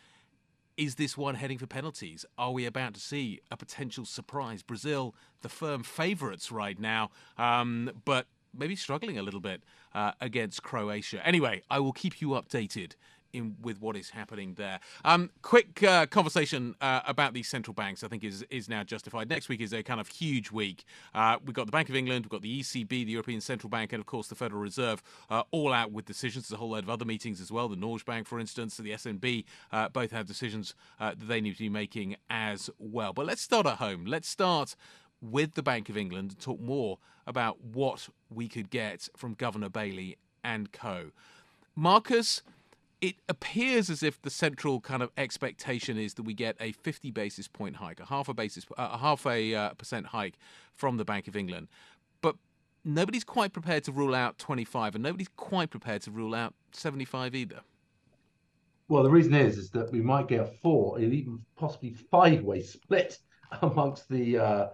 [0.78, 2.26] Is this one heading for penalties?
[2.38, 4.62] Are we about to see a potential surprise?
[4.62, 10.64] Brazil, the firm favourites right now, um, but maybe struggling a little bit uh, against
[10.64, 11.26] Croatia.
[11.26, 12.96] Anyway, I will keep you updated
[13.36, 14.80] in with what is happening there.
[15.04, 19.30] Um, quick uh, conversation uh, about these central banks, I think, is is now justified.
[19.30, 20.86] Next week is a kind of huge week.
[21.14, 23.94] Uh, we've got the Bank of England, we've got the ECB, the European Central Bank,
[23.94, 26.48] and of course the Federal Reserve, uh, all out with decisions.
[26.48, 27.68] There's a whole load of other meetings as well.
[27.68, 31.54] The Norges Bank, for instance, the SNB, uh, both have decisions uh, that they need
[31.54, 33.14] to be making as well.
[33.14, 34.06] But let's start at home.
[34.06, 34.76] Let's start
[35.22, 39.70] with the Bank of England and talk more about what we could get from Governor
[39.70, 41.12] Bailey and co.
[41.76, 42.42] Marcus,
[43.02, 47.12] it appears as if the central kind of expectation is that we get a 50
[47.12, 50.38] basis point hike, a half a basis, a half a uh, percent hike
[50.74, 51.68] from the Bank of England,
[52.22, 52.36] but
[52.84, 57.36] nobody's quite prepared to rule out 25, and nobody's quite prepared to rule out 75
[57.36, 57.62] either.
[58.88, 63.18] Well, the reason is is that we might get a four, even possibly five-way split
[63.62, 64.68] amongst the uh,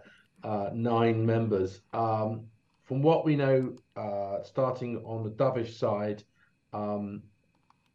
[0.43, 1.81] uh, nine members.
[1.93, 2.45] Um,
[2.84, 6.23] from what we know, uh, starting on the dovish side,
[6.73, 7.23] um,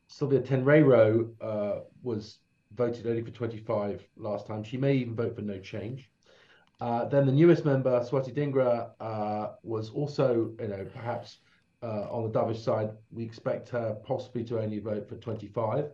[0.08, 2.38] Silvia Tenreyro uh, was
[2.74, 4.62] voted only for 25 last time.
[4.62, 6.10] She may even vote for no change.
[6.80, 11.38] Uh, then the newest member, Swati Dhingra, uh, was also, you know, perhaps
[11.82, 12.90] uh, on the dovish side.
[13.10, 15.86] We expect her possibly to only vote for 25.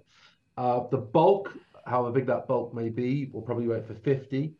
[0.56, 4.54] Uh, the bulk, however big that bulk may be, will probably vote for 50.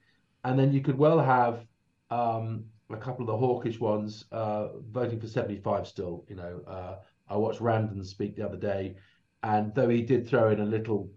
[0.44, 1.66] And then you could well have
[2.10, 6.24] um, a couple of the hawkish ones uh, voting for 75 still.
[6.28, 8.94] You know, I watched Ramsden speak the other day
[9.42, 11.11] and though he did throw in a little,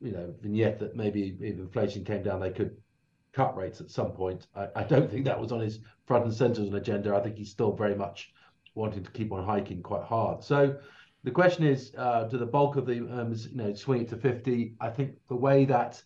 [0.00, 2.76] you know, vignette that maybe if inflation came down, they could
[3.32, 4.46] cut rates at some point.
[4.54, 7.14] I, I don't think that was on his front and center as an agenda.
[7.14, 8.32] I think he's still very much
[8.74, 10.42] wanting to keep on hiking quite hard.
[10.44, 10.76] So
[11.24, 14.16] the question is, uh, do the bulk of the um, you know swing it to
[14.16, 14.74] 50?
[14.80, 16.02] I think the way that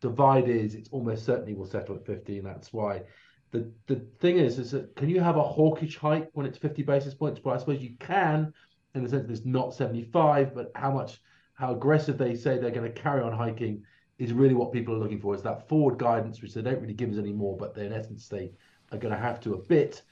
[0.00, 3.02] divide is, it's almost certainly will settle at 50, and that's why.
[3.50, 6.82] The the thing is, is that can you have a hawkish hike when it's 50
[6.82, 7.40] basis points?
[7.42, 8.52] Well, I suppose you can
[8.94, 11.20] in the sense that it's not 75, but how much,
[11.54, 13.82] how aggressive they say they're going to carry on hiking
[14.18, 15.34] is really what people are looking for.
[15.34, 18.28] Is that forward guidance, which they don't really give us anymore, but they in essence
[18.28, 18.50] they
[18.92, 20.02] are going to have to a bit.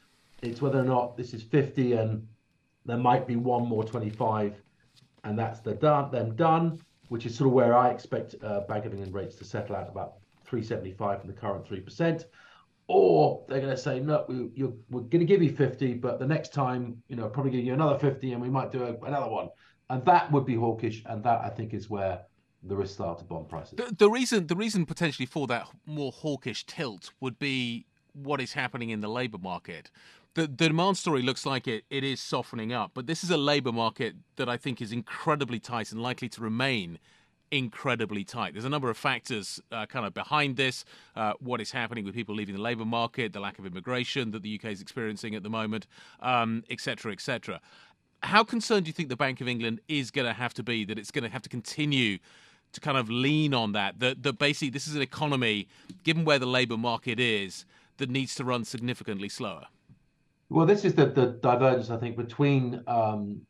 [0.42, 2.26] It's whether or not this is 50 and
[2.84, 4.54] there might be one more 25,
[5.24, 8.84] and that's the done, them done, which is sort of where I expect uh, Bank
[8.84, 12.24] of England rates to settle out about 375 from the current 3%
[12.88, 16.18] or they're going to say no we, you're, we're going to give you 50 but
[16.18, 19.06] the next time you know probably give you another 50 and we might do a,
[19.06, 19.48] another one.
[19.88, 22.22] And that would be hawkish and that i think is where
[22.62, 23.74] the risk are to bond prices.
[23.76, 28.54] The, the reason the reason potentially for that more hawkish tilt would be what is
[28.54, 29.90] happening in the labor market.
[30.34, 33.38] The, the demand story looks like it, it is softening up, but this is a
[33.38, 36.98] labour market that I think is incredibly tight and likely to remain
[37.50, 38.52] incredibly tight.
[38.52, 40.84] There's a number of factors uh, kind of behind this.
[41.14, 44.42] Uh, what is happening with people leaving the labour market, the lack of immigration that
[44.42, 45.86] the UK is experiencing at the moment,
[46.70, 47.54] etc., um, etc.
[47.54, 47.60] Et
[48.22, 50.84] How concerned do you think the Bank of England is going to have to be
[50.84, 52.18] that it's going to have to continue
[52.72, 54.00] to kind of lean on that?
[54.00, 55.68] That, that basically this is an economy,
[56.02, 57.64] given where the labour market is,
[57.98, 59.66] that needs to run significantly slower.
[60.48, 63.40] Well, this is the, the divergence, I think, between um,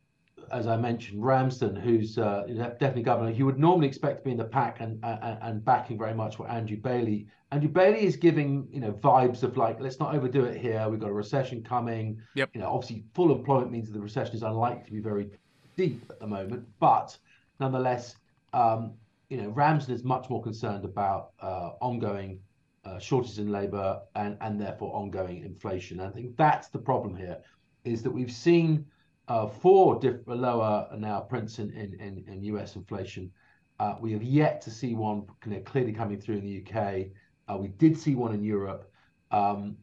[0.53, 2.45] as I mentioned, Ramsden, who's uh,
[2.79, 5.99] definitely governor, he would normally expect to be in the pack and, and and backing
[5.99, 7.27] very much what Andrew Bailey.
[7.53, 10.89] Andrew Bailey is giving you know vibes of like let's not overdo it here.
[10.89, 12.21] We've got a recession coming.
[12.35, 12.51] Yep.
[12.55, 15.29] You know, obviously full employment means that the recession is unlikely to be very
[15.77, 17.17] deep at the moment, but
[17.61, 18.17] nonetheless,
[18.53, 18.95] um,
[19.29, 22.41] you know, Ramsden is much more concerned about uh, ongoing
[22.85, 26.01] uh, shortages in labour and and therefore ongoing inflation.
[26.01, 27.39] And I think that's the problem here,
[27.85, 28.87] is that we've seen
[29.29, 33.31] uh, four lower now prints in, in, in, in US inflation.
[33.79, 35.27] Uh, we have yet to see one
[35.65, 37.07] clearly coming through in the UK.
[37.49, 38.91] Uh, we did see one in Europe.
[39.31, 39.77] Um,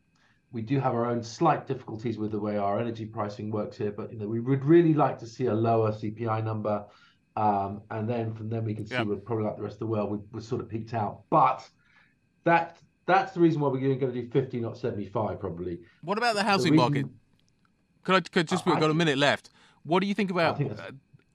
[0.51, 3.91] we do have our own slight difficulties with the way our energy pricing works here,
[3.91, 6.85] but you know we would really like to see a lower CPI number,
[7.35, 9.87] um, and then from then we can see we're probably like the rest of the
[9.87, 10.11] world.
[10.11, 11.67] We, we're sort of peaked out, but
[12.43, 15.79] that that's the reason why we're going to do 50, not 75, probably.
[16.03, 17.11] What about the housing the reason, market?
[18.03, 19.49] Could I could just we've got a minute left?
[19.83, 20.91] What do you think about think uh,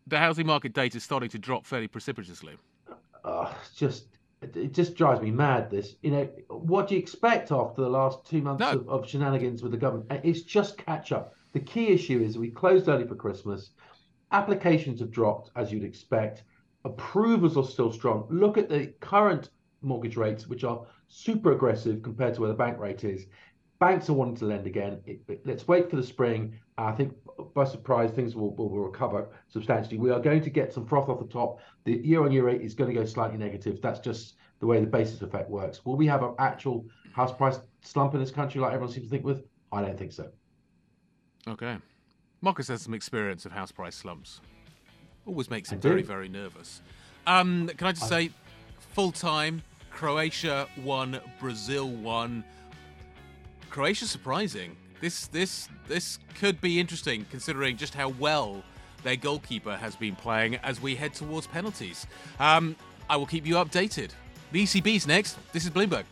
[0.06, 2.56] the housing market data starting to drop fairly precipitously?
[3.24, 5.70] Uh, just it just drives me mad.
[5.70, 8.70] This, you know, what do you expect after the last two months no.
[8.70, 10.10] of, of, shenanigans with the government?
[10.10, 11.34] Uh, it's just catch up.
[11.52, 13.70] The key issue is we closed early for Christmas.
[14.30, 16.44] Applications have dropped as you'd expect.
[16.84, 18.26] Approvals are still strong.
[18.30, 19.50] Look at the current
[19.82, 23.26] mortgage rates, which are super aggressive compared to where the bank rate is
[23.80, 25.00] banks are wanting to lend again.
[25.06, 26.58] It, it, let's wait for the spring.
[26.76, 27.14] I think
[27.54, 29.98] by surprise, things will, will, will, recover substantially.
[29.98, 31.60] We are going to get some froth off the top.
[31.84, 33.80] The year on year rate is going to go slightly negative.
[33.80, 35.84] That's just the way the basis effect works.
[35.84, 39.10] Will we have an actual house price slump in this country like everyone seems to
[39.10, 39.44] think with?
[39.72, 40.30] I don't think so.
[41.46, 41.76] Okay.
[42.40, 44.40] Marcus has some experience of house price slumps.
[45.26, 46.82] Always makes him very, very nervous.
[47.26, 48.26] Um, can I just I...
[48.26, 48.30] say,
[48.94, 52.44] full time, Croatia won, Brazil won.
[53.70, 54.76] Croatia surprising.
[55.00, 58.62] This this this could be interesting considering just how well
[59.04, 62.06] their goalkeeper has been playing as we head towards penalties.
[62.40, 62.74] Um,
[63.08, 64.10] I will keep you updated.
[64.52, 65.36] The ECB's next.
[65.52, 66.04] This is Bloomberg.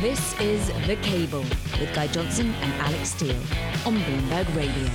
[0.00, 1.44] This is The Cable
[1.78, 3.36] with Guy Johnson and Alex Steel
[3.84, 4.88] on Bloomberg Radio.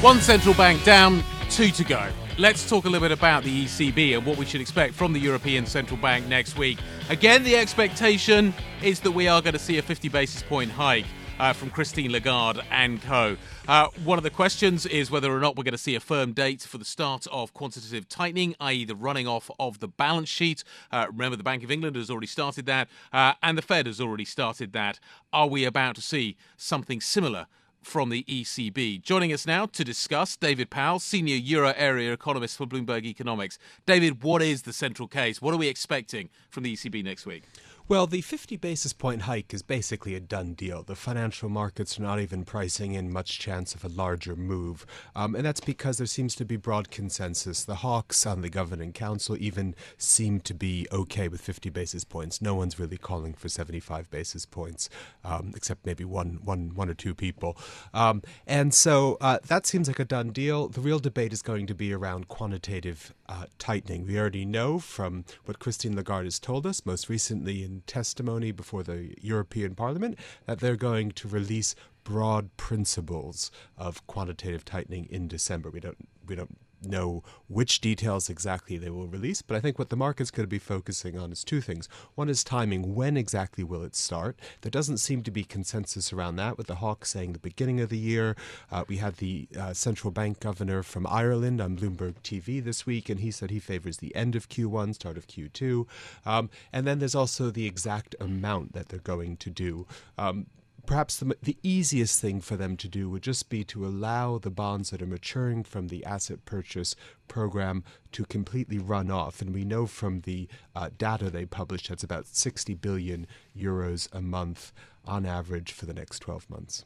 [0.00, 2.08] One central bank down, two to go.
[2.38, 5.20] Let's talk a little bit about the ECB and what we should expect from the
[5.20, 6.78] European Central Bank next week.
[7.10, 11.04] Again, the expectation is that we are going to see a 50 basis point hike.
[11.38, 13.36] Uh, from Christine Lagarde and co.
[13.66, 16.32] Uh, one of the questions is whether or not we're going to see a firm
[16.32, 20.62] date for the start of quantitative tightening, i.e., the running off of the balance sheet.
[20.92, 24.00] Uh, remember, the Bank of England has already started that, uh, and the Fed has
[24.00, 25.00] already started that.
[25.32, 27.46] Are we about to see something similar
[27.82, 29.02] from the ECB.
[29.02, 33.58] Joining us now to discuss, David Powell, senior euro area economist for Bloomberg Economics.
[33.86, 35.42] David, what is the central case?
[35.42, 37.44] What are we expecting from the ECB next week?
[37.92, 40.82] Well, the 50 basis point hike is basically a done deal.
[40.82, 44.86] The financial markets are not even pricing in much chance of a larger move.
[45.14, 47.64] Um, and that's because there seems to be broad consensus.
[47.64, 52.40] The hawks on the governing council even seem to be okay with 50 basis points.
[52.40, 54.88] No one's really calling for 75 basis points,
[55.22, 57.58] um, except maybe one, one, one or two people.
[57.92, 60.68] Um, and so uh, that seems like a done deal.
[60.68, 64.06] The real debate is going to be around quantitative uh, tightening.
[64.06, 68.82] We already know from what Christine Lagarde has told us, most recently in testimony before
[68.82, 75.70] the European Parliament, that they're going to release broad principles of quantitative tightening in December.
[75.70, 79.90] We don't we don't know which details exactly they will release, but I think what
[79.90, 81.88] the market's going to be focusing on is two things.
[82.14, 82.94] One is timing.
[82.94, 84.38] When exactly will it start?
[84.62, 87.88] There doesn't seem to be consensus around that, with the Hawks saying the beginning of
[87.88, 88.36] the year.
[88.70, 93.08] Uh, we had the uh, central bank governor from Ireland on Bloomberg TV this week,
[93.08, 95.86] and he said he favors the end of Q1, start of Q2.
[96.24, 99.86] Um, and then there's also the exact amount that they're going to do.
[100.18, 100.46] Um,
[100.86, 104.50] perhaps the, the easiest thing for them to do would just be to allow the
[104.50, 106.94] bonds that are maturing from the asset purchase
[107.28, 109.40] program to completely run off.
[109.40, 114.20] And we know from the uh, data they published that's about 60 billion euros a
[114.20, 114.72] month
[115.04, 116.84] on average for the next 12 months.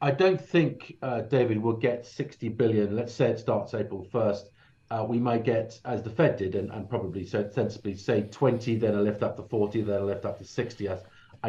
[0.00, 2.96] I don't think, uh, David, we'll get 60 billion.
[2.96, 4.44] Let's say it starts April 1st.
[4.90, 8.76] Uh, we might get, as the Fed did, and, and probably so sensibly, say 20,
[8.76, 10.88] then a lift up to 40, then a lift up to 60.
[10.88, 10.98] I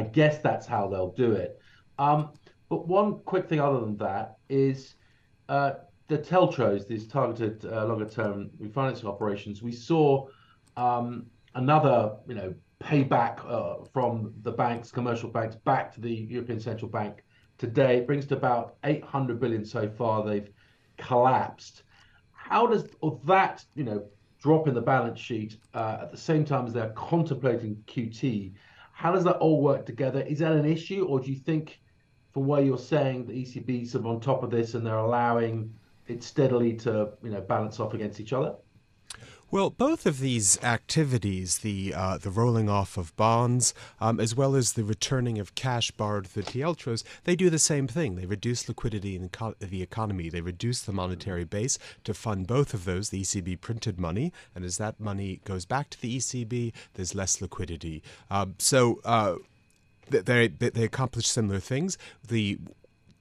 [0.02, 1.60] guess that's how they'll do it.
[1.98, 2.32] Um,
[2.70, 4.96] But one quick thing other than that is
[5.50, 5.74] uh,
[6.08, 9.62] the TLTROs, these targeted uh, longer-term refinancing operations.
[9.62, 10.28] We saw
[10.76, 16.60] um, another, you know, payback uh, from the banks, commercial banks, back to the European
[16.60, 17.24] Central Bank
[17.58, 17.98] today.
[17.98, 20.24] It brings to about 800 billion so far.
[20.26, 20.50] They've
[20.98, 21.84] collapsed.
[22.32, 22.90] How does
[23.26, 24.06] that, you know,
[24.42, 28.54] drop in the balance sheet uh, at the same time as they're contemplating QT?
[28.94, 30.22] How does that all work together?
[30.22, 31.82] Is that an issue, or do you think,
[32.32, 35.74] for where you're saying the ECB is on top of this and they're allowing
[36.08, 38.56] it steadily to, you know, balance off against each other?
[39.54, 44.56] Well, both of these activities, the uh, the rolling off of bonds, um, as well
[44.56, 48.16] as the returning of cash borrowed through TLTROs, they do the same thing.
[48.16, 49.30] They reduce liquidity in
[49.60, 50.30] the economy.
[50.30, 53.12] They reduce the monetary base to fund both of those.
[53.12, 57.40] The ECB printed money, and as that money goes back to the ECB, there's less
[57.40, 58.02] liquidity.
[58.32, 59.02] Um, so.
[59.06, 59.36] Uh,
[60.10, 61.98] they, they accomplish similar things.
[62.28, 62.60] The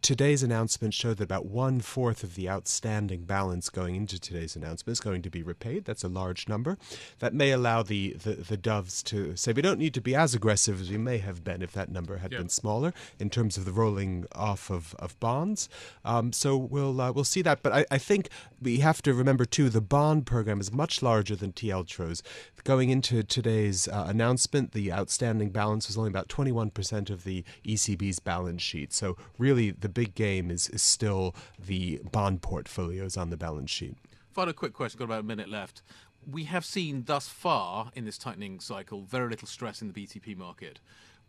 [0.02, 4.96] today's announcement showed that about one fourth of the outstanding balance going into today's announcement
[4.96, 5.84] is going to be repaid.
[5.84, 6.76] That's a large number.
[7.20, 10.34] That may allow the, the, the doves to say we don't need to be as
[10.34, 13.64] aggressive as we may have been if that number had been smaller in terms of
[13.64, 15.68] the rolling off of, of bonds.
[16.04, 17.62] Um, so we'll uh, we'll see that.
[17.62, 18.28] But I, I think
[18.60, 22.22] we have to remember too the bond program is much larger than TLTROs.
[22.64, 28.20] Going into today's uh, announcement, the outstanding balance was only about 21% of the ECB's
[28.20, 28.92] balance sheet.
[28.92, 33.96] So really, the big game is, is still the bond portfolios on the balance sheet.
[34.32, 35.82] Final quick question, got about a minute left.
[36.30, 40.36] We have seen thus far in this tightening cycle very little stress in the BTP
[40.36, 40.78] market.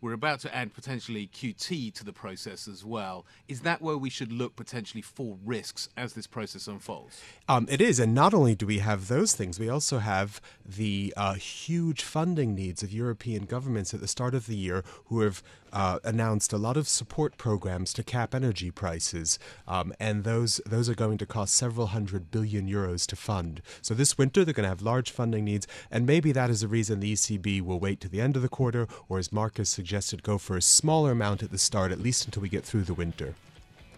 [0.04, 3.24] We're about to add potentially QT to the process as well.
[3.48, 7.22] Is that where we should look potentially for risks as this process unfolds?
[7.48, 7.98] Um, it is.
[7.98, 12.54] And not only do we have those things, we also have the uh, huge funding
[12.54, 15.42] needs of European governments at the start of the year who have
[15.74, 20.88] uh, announced a lot of support programs to cap energy prices, um, and those those
[20.88, 23.60] are going to cost several hundred billion euros to fund.
[23.82, 26.68] So this winter they're going to have large funding needs, and maybe that is a
[26.68, 30.22] reason the ECB will wait to the end of the quarter, or as Marcus suggested,
[30.22, 32.94] go for a smaller amount at the start, at least until we get through the
[32.94, 33.34] winter.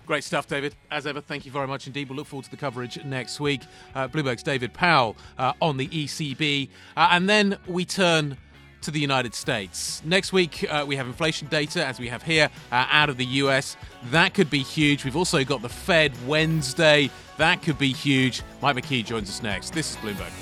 [0.06, 0.76] Great stuff, David.
[0.88, 2.08] As ever, thank you very much indeed.
[2.08, 3.62] We'll look forward to the coverage next week.
[3.92, 6.68] Uh, Bloomberg's David Powell uh, on the ECB.
[6.96, 8.36] Uh, and then we turn
[8.82, 10.02] to the United States.
[10.04, 13.26] Next week, uh, we have inflation data, as we have here, uh, out of the
[13.26, 13.76] US.
[14.10, 15.04] That could be huge.
[15.04, 17.10] We've also got the Fed Wednesday.
[17.38, 18.42] That could be huge.
[18.62, 19.72] Mike McKee joins us next.
[19.72, 20.32] This is Bloomberg.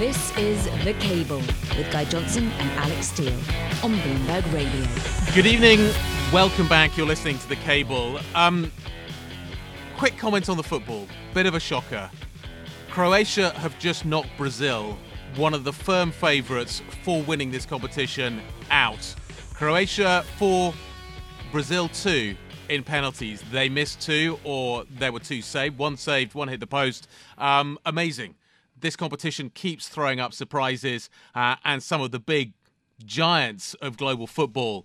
[0.00, 1.42] This is The Cable
[1.76, 3.34] with Guy Johnson and Alex Steel
[3.82, 4.86] on Bloomberg Radio.
[5.34, 5.78] Good evening.
[6.32, 6.96] Welcome back.
[6.96, 8.18] You're listening to The Cable.
[8.34, 8.72] Um,
[9.98, 11.06] quick comment on the football.
[11.34, 12.08] Bit of a shocker.
[12.90, 14.98] Croatia have just knocked Brazil,
[15.36, 19.14] one of the firm favourites for winning this competition, out.
[19.54, 20.74] Croatia 4,
[21.52, 22.34] Brazil 2
[22.68, 23.44] in penalties.
[23.52, 25.78] They missed two, or there were two saved.
[25.78, 27.06] One saved, one hit the post.
[27.38, 28.34] Um, amazing.
[28.78, 32.54] This competition keeps throwing up surprises, uh, and some of the big
[33.04, 34.84] giants of global football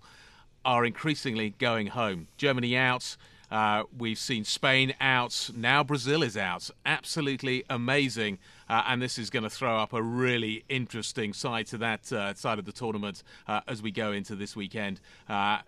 [0.64, 2.28] are increasingly going home.
[2.36, 3.16] Germany out.
[3.50, 5.50] Uh, we've seen Spain out.
[5.54, 6.70] Now Brazil is out.
[6.84, 8.38] Absolutely amazing.
[8.68, 12.34] Uh, and this is going to throw up a really interesting side to that uh,
[12.34, 15.00] side of the tournament uh, as we go into this weekend.
[15.28, 15.58] Uh,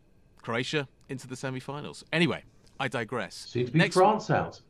[0.42, 2.04] Croatia into the semi finals.
[2.12, 2.42] Anyway,
[2.80, 3.34] I digress.
[3.34, 4.60] Soon to be Next France out.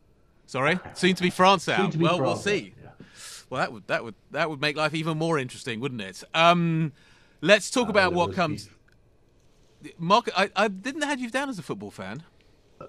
[0.46, 0.78] Sorry?
[0.94, 1.92] Soon to be France out.
[1.92, 2.74] Be well, France we'll see.
[2.82, 2.88] Yeah.
[3.50, 6.22] Well, that would that would that would make life even more interesting, wouldn't it?
[6.34, 6.92] Um,
[7.40, 8.68] let's talk about what comes.
[9.98, 12.24] Mark, I, I didn't have you down as a football fan.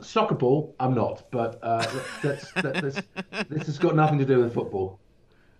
[0.01, 1.85] Soccer ball, I'm not, but uh,
[2.21, 3.05] that's, that,
[3.49, 4.99] this, has got nothing to do with football.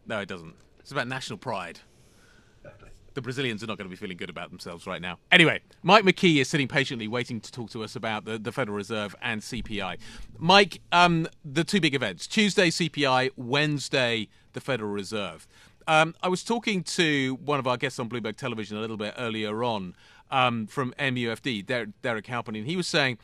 [0.05, 0.53] No, it doesn't.
[0.79, 1.79] It's about national pride.
[3.15, 5.17] The Brazilians are not going to be feeling good about themselves right now.
[5.31, 8.77] Anyway, Mike McKee is sitting patiently waiting to talk to us about the, the Federal
[8.77, 9.97] Reserve and CPI.
[10.37, 15.47] Mike, um, the two big events Tuesday, CPI, Wednesday, the Federal Reserve.
[15.87, 19.15] Um, I was talking to one of our guests on Bloomberg Television a little bit
[19.17, 19.95] earlier on
[20.29, 23.17] um, from MUFG, Derek, Halpenny, and he was saying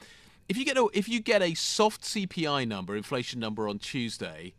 [0.48, 4.54] if you get a if you get a soft CPI number, inflation number on Tuesday,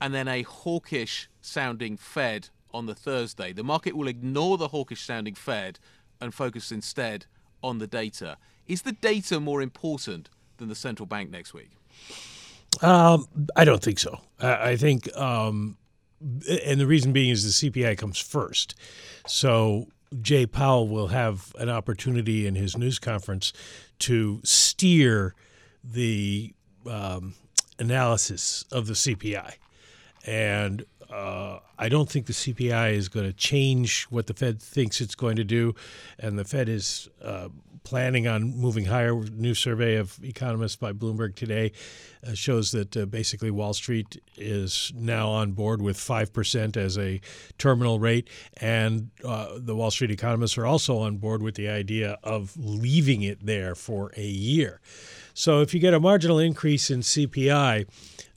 [0.00, 5.02] and then a hawkish sounding Fed on the Thursday, the market will ignore the hawkish
[5.02, 5.78] sounding Fed
[6.20, 7.26] and focus instead
[7.62, 8.36] on the data.
[8.66, 10.28] Is the data more important
[10.58, 11.70] than the central bank next week?
[12.82, 13.26] Um,
[13.56, 14.20] I don't think so.
[14.40, 15.78] I, I think, um,
[16.20, 18.74] and the reason being is the CPI comes first.
[19.26, 19.88] So
[20.20, 23.52] Jay Powell will have an opportunity in his news conference
[24.00, 25.34] to steer
[25.82, 26.54] the
[26.88, 27.34] um,
[27.78, 29.54] analysis of the CPI.
[30.26, 35.00] And uh, I don't think the CPI is going to change what the Fed thinks
[35.00, 35.74] it's going to do,
[36.18, 37.48] and the Fed is uh,
[37.82, 39.14] planning on moving higher.
[39.14, 41.72] New survey of economists by Bloomberg today
[42.26, 47.20] uh, shows that uh, basically Wall Street is now on board with 5% as a
[47.56, 48.28] terminal rate,
[48.60, 53.22] and uh, the Wall Street economists are also on board with the idea of leaving
[53.22, 54.80] it there for a year.
[55.32, 57.86] So if you get a marginal increase in CPI,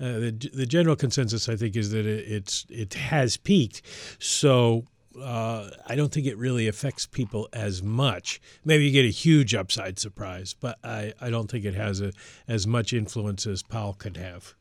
[0.02, 3.84] uh, the, the general consensus, I think, is that it, it's it has peaked.
[4.18, 4.86] So
[5.20, 8.42] uh, I don't think it really affects people as much.
[8.66, 12.14] Maybe you get a huge upside surprise, but I, I don't think it has a,
[12.48, 14.56] as much influence as Powell could have.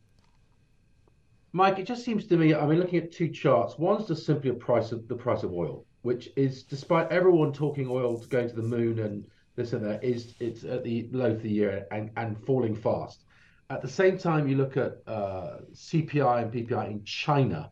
[1.53, 2.55] Mike, it just seems to me.
[2.55, 3.79] I mean, looking at two charts.
[3.79, 7.89] One's just simply a price of the price of oil, which is, despite everyone talking
[7.89, 9.27] oil going to the moon and
[9.57, 13.25] this and that, is it's at the low for the year and and falling fast.
[13.71, 17.71] At the same time, you look at uh, CPI and PPI in China,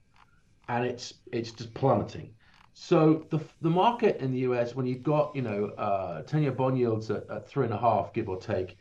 [0.68, 2.32] and it's it's just plummeting.
[2.72, 6.78] So the the market in the US, when you've got you know uh, ten-year bond
[6.78, 8.76] yields at, at three and a half, give or take,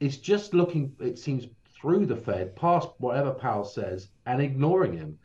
[0.00, 0.96] is just looking.
[0.98, 1.46] It seems
[1.78, 5.18] through the Fed, past whatever Powell says, and ignoring him.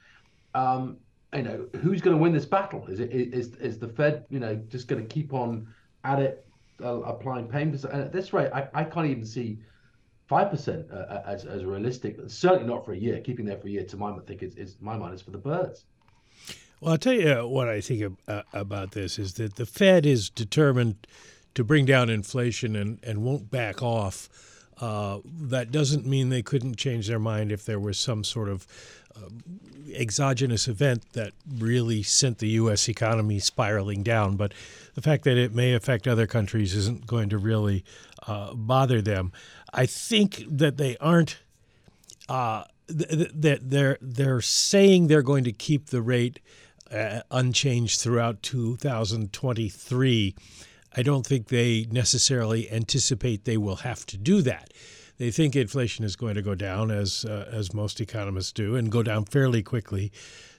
[0.54, 0.98] Um,
[1.34, 2.86] you know, who's going to win this battle?
[2.88, 5.74] Is it is is the Fed, you know, just going to keep on
[6.04, 6.46] at it,
[6.84, 7.86] uh, applying payments?
[7.86, 9.60] And at this rate, I, I can't even see
[10.28, 12.18] five percent uh, as as realistic.
[12.28, 13.20] Certainly not for a year.
[13.22, 15.22] Keeping there for a year, to my mind, I think is, is my mind is
[15.22, 15.86] for the birds.
[16.80, 20.30] Well, I'll tell you what I think uh, about this is that the Fed is
[20.30, 21.08] determined
[21.56, 24.30] to bring down inflation and, and won't back off.
[24.80, 28.68] Uh, that doesn't mean they couldn't change their mind if there was some sort of
[29.16, 29.30] uh,
[29.92, 32.88] exogenous event that really sent the U.S.
[32.88, 34.36] economy spiraling down.
[34.36, 34.54] But
[34.94, 37.84] the fact that it may affect other countries isn't going to really
[38.28, 39.32] uh, bother them.
[39.74, 41.40] I think that they aren't.
[42.30, 46.40] Uh, they're they're saying they're going to keep the rate
[46.92, 50.36] uh, unchanged throughout 2023.
[50.96, 54.74] I don't think they necessarily anticipate they will have to do that.
[55.18, 58.92] They think inflation is going to go down, as uh, as most economists do, and
[58.92, 60.12] go down fairly quickly.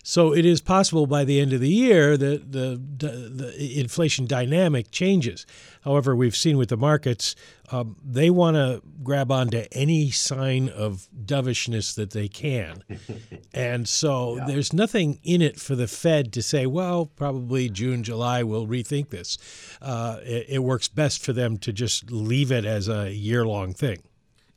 [0.03, 4.26] So it is possible by the end of the year that the, the, the inflation
[4.26, 5.46] dynamic changes.
[5.82, 7.34] However, we've seen with the markets,
[7.70, 12.82] um, they want to grab onto any sign of dovishness that they can.
[13.55, 14.46] and so yeah.
[14.46, 19.11] there's nothing in it for the Fed to say, well, probably June, July, we'll rethink
[19.11, 19.36] this.
[19.82, 23.74] Uh, it, it works best for them to just leave it as a year long
[23.74, 24.03] thing.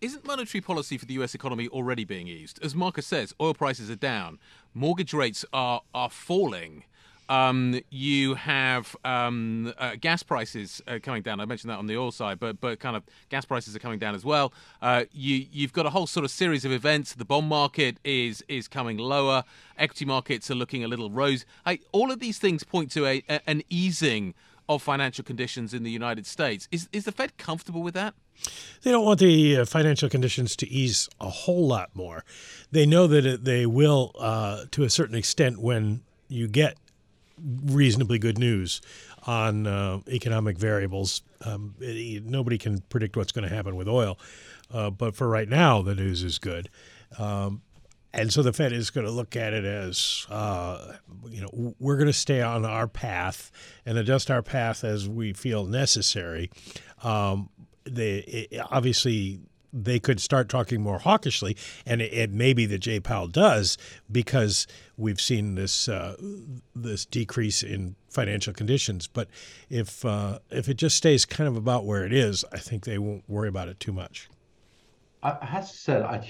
[0.02, 2.58] Isn't monetary policy for the US economy already being eased?
[2.64, 4.40] As Marcus says, oil prices are down,
[4.74, 6.84] mortgage rates are, are falling.
[7.32, 11.40] Um, you have um, uh, gas prices uh, coming down.
[11.40, 14.00] I mentioned that on the oil side, but but kind of gas prices are coming
[14.00, 14.52] down as well.
[14.82, 17.14] Uh, you you've got a whole sort of series of events.
[17.14, 19.46] The bond market is is coming lower.
[19.78, 21.46] Equity markets are looking a little rose.
[21.66, 24.34] I, all of these things point to a, a, an easing
[24.76, 26.68] of financial conditions in the United States.
[26.72, 28.14] Is is the Fed comfortable with that?
[28.84, 32.24] They don't want the uh, financial conditions to ease a whole lot more.
[32.72, 36.78] They know that they will, uh, to a certain extent, when you get
[37.66, 38.82] reasonably good news
[39.28, 41.22] on uh, economic variables.
[41.46, 44.18] Um, it, nobody can predict what's going to happen with oil,
[44.74, 46.70] uh, but for right now, the news is good.
[47.18, 47.62] Um,
[48.14, 50.94] and so the Fed is going to look at it as, uh,
[51.30, 53.52] you know, we're going to stay on our path
[53.86, 56.52] and adjust our path as we feel necessary.
[57.04, 57.50] Um,
[57.86, 59.40] they it, obviously
[59.74, 61.56] they could start talking more hawkishly,
[61.86, 63.78] and it, it may be that Jay Powell does
[64.12, 66.16] because we've seen this uh,
[66.76, 69.08] this decrease in financial conditions.
[69.08, 69.30] But
[69.70, 72.98] if uh, if it just stays kind of about where it is, I think they
[72.98, 74.30] won't worry about it too much.
[75.24, 76.28] I have to say, I,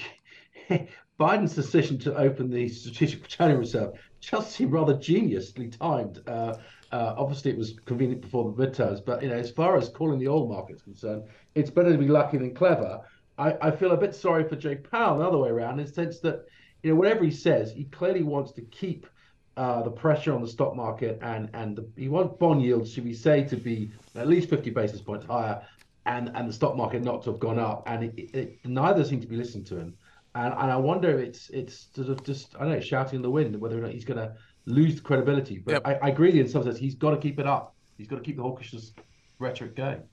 [1.22, 6.20] Biden's decision to open the Strategic Petroleum Reserve just seemed rather geniusly timed.
[6.26, 6.56] Uh,
[6.92, 10.18] uh, obviously, it was convenient before the midterms, but you know, as far as calling
[10.18, 13.02] the oil market is concerned, it's better to be lucky than clever.
[13.38, 15.94] I, I feel a bit sorry for Jay Powell the other way around, in the
[15.94, 16.46] sense that
[16.82, 19.06] you know whatever he says, he clearly wants to keep
[19.58, 23.06] uh, the pressure on the stock market, and and the, he wants bond yields, should
[23.06, 25.62] we say, to be at least 50 basis points higher,
[26.08, 29.22] and and the stock market not to have gone up, and it, it, neither seem
[29.22, 29.96] to be listening to him.
[30.34, 33.22] And, and I wonder if it's it's sort of just I don't know shouting in
[33.22, 34.34] the wind whether or not he's going to
[34.66, 35.60] lose credibility.
[35.60, 35.82] But yep.
[35.86, 36.78] I, I, agree in some sense.
[36.78, 37.76] He's got to keep it up.
[37.98, 38.94] He's got to keep the hawkishness
[39.40, 40.04] rhetoric going.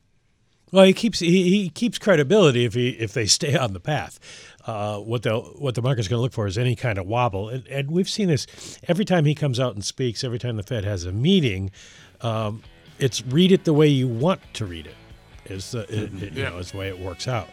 [0.72, 4.18] Well, he keeps he, he keeps credibility if he if they stay on the path.
[4.66, 7.48] Uh, what the what the market's going to look for is any kind of wobble,
[7.48, 10.22] and, and, we've seen this every time he comes out and speaks.
[10.22, 11.70] Every time the Fed has a meeting,
[12.20, 12.62] um,
[12.98, 14.96] it's read it the way you want to read it.
[15.46, 16.50] Is the it, it, you yeah.
[16.50, 17.48] know is the way it works out.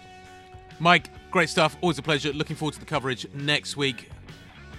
[0.79, 1.77] Mike, great stuff.
[1.81, 2.33] Always a pleasure.
[2.33, 4.09] Looking forward to the coverage next week.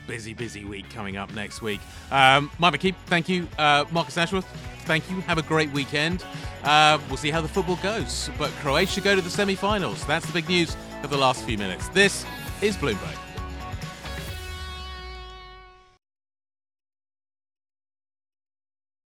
[0.06, 1.80] busy, busy week coming up next week.
[2.10, 3.48] Um, Mike thank you.
[3.58, 4.46] Uh, Marcus Ashworth,
[4.84, 5.20] thank you.
[5.22, 6.24] Have a great weekend.
[6.62, 8.30] Uh, we'll see how the football goes.
[8.38, 10.04] But Croatia go to the semi finals.
[10.06, 11.88] That's the big news of the last few minutes.
[11.88, 12.24] This
[12.62, 13.25] is Bloomberg.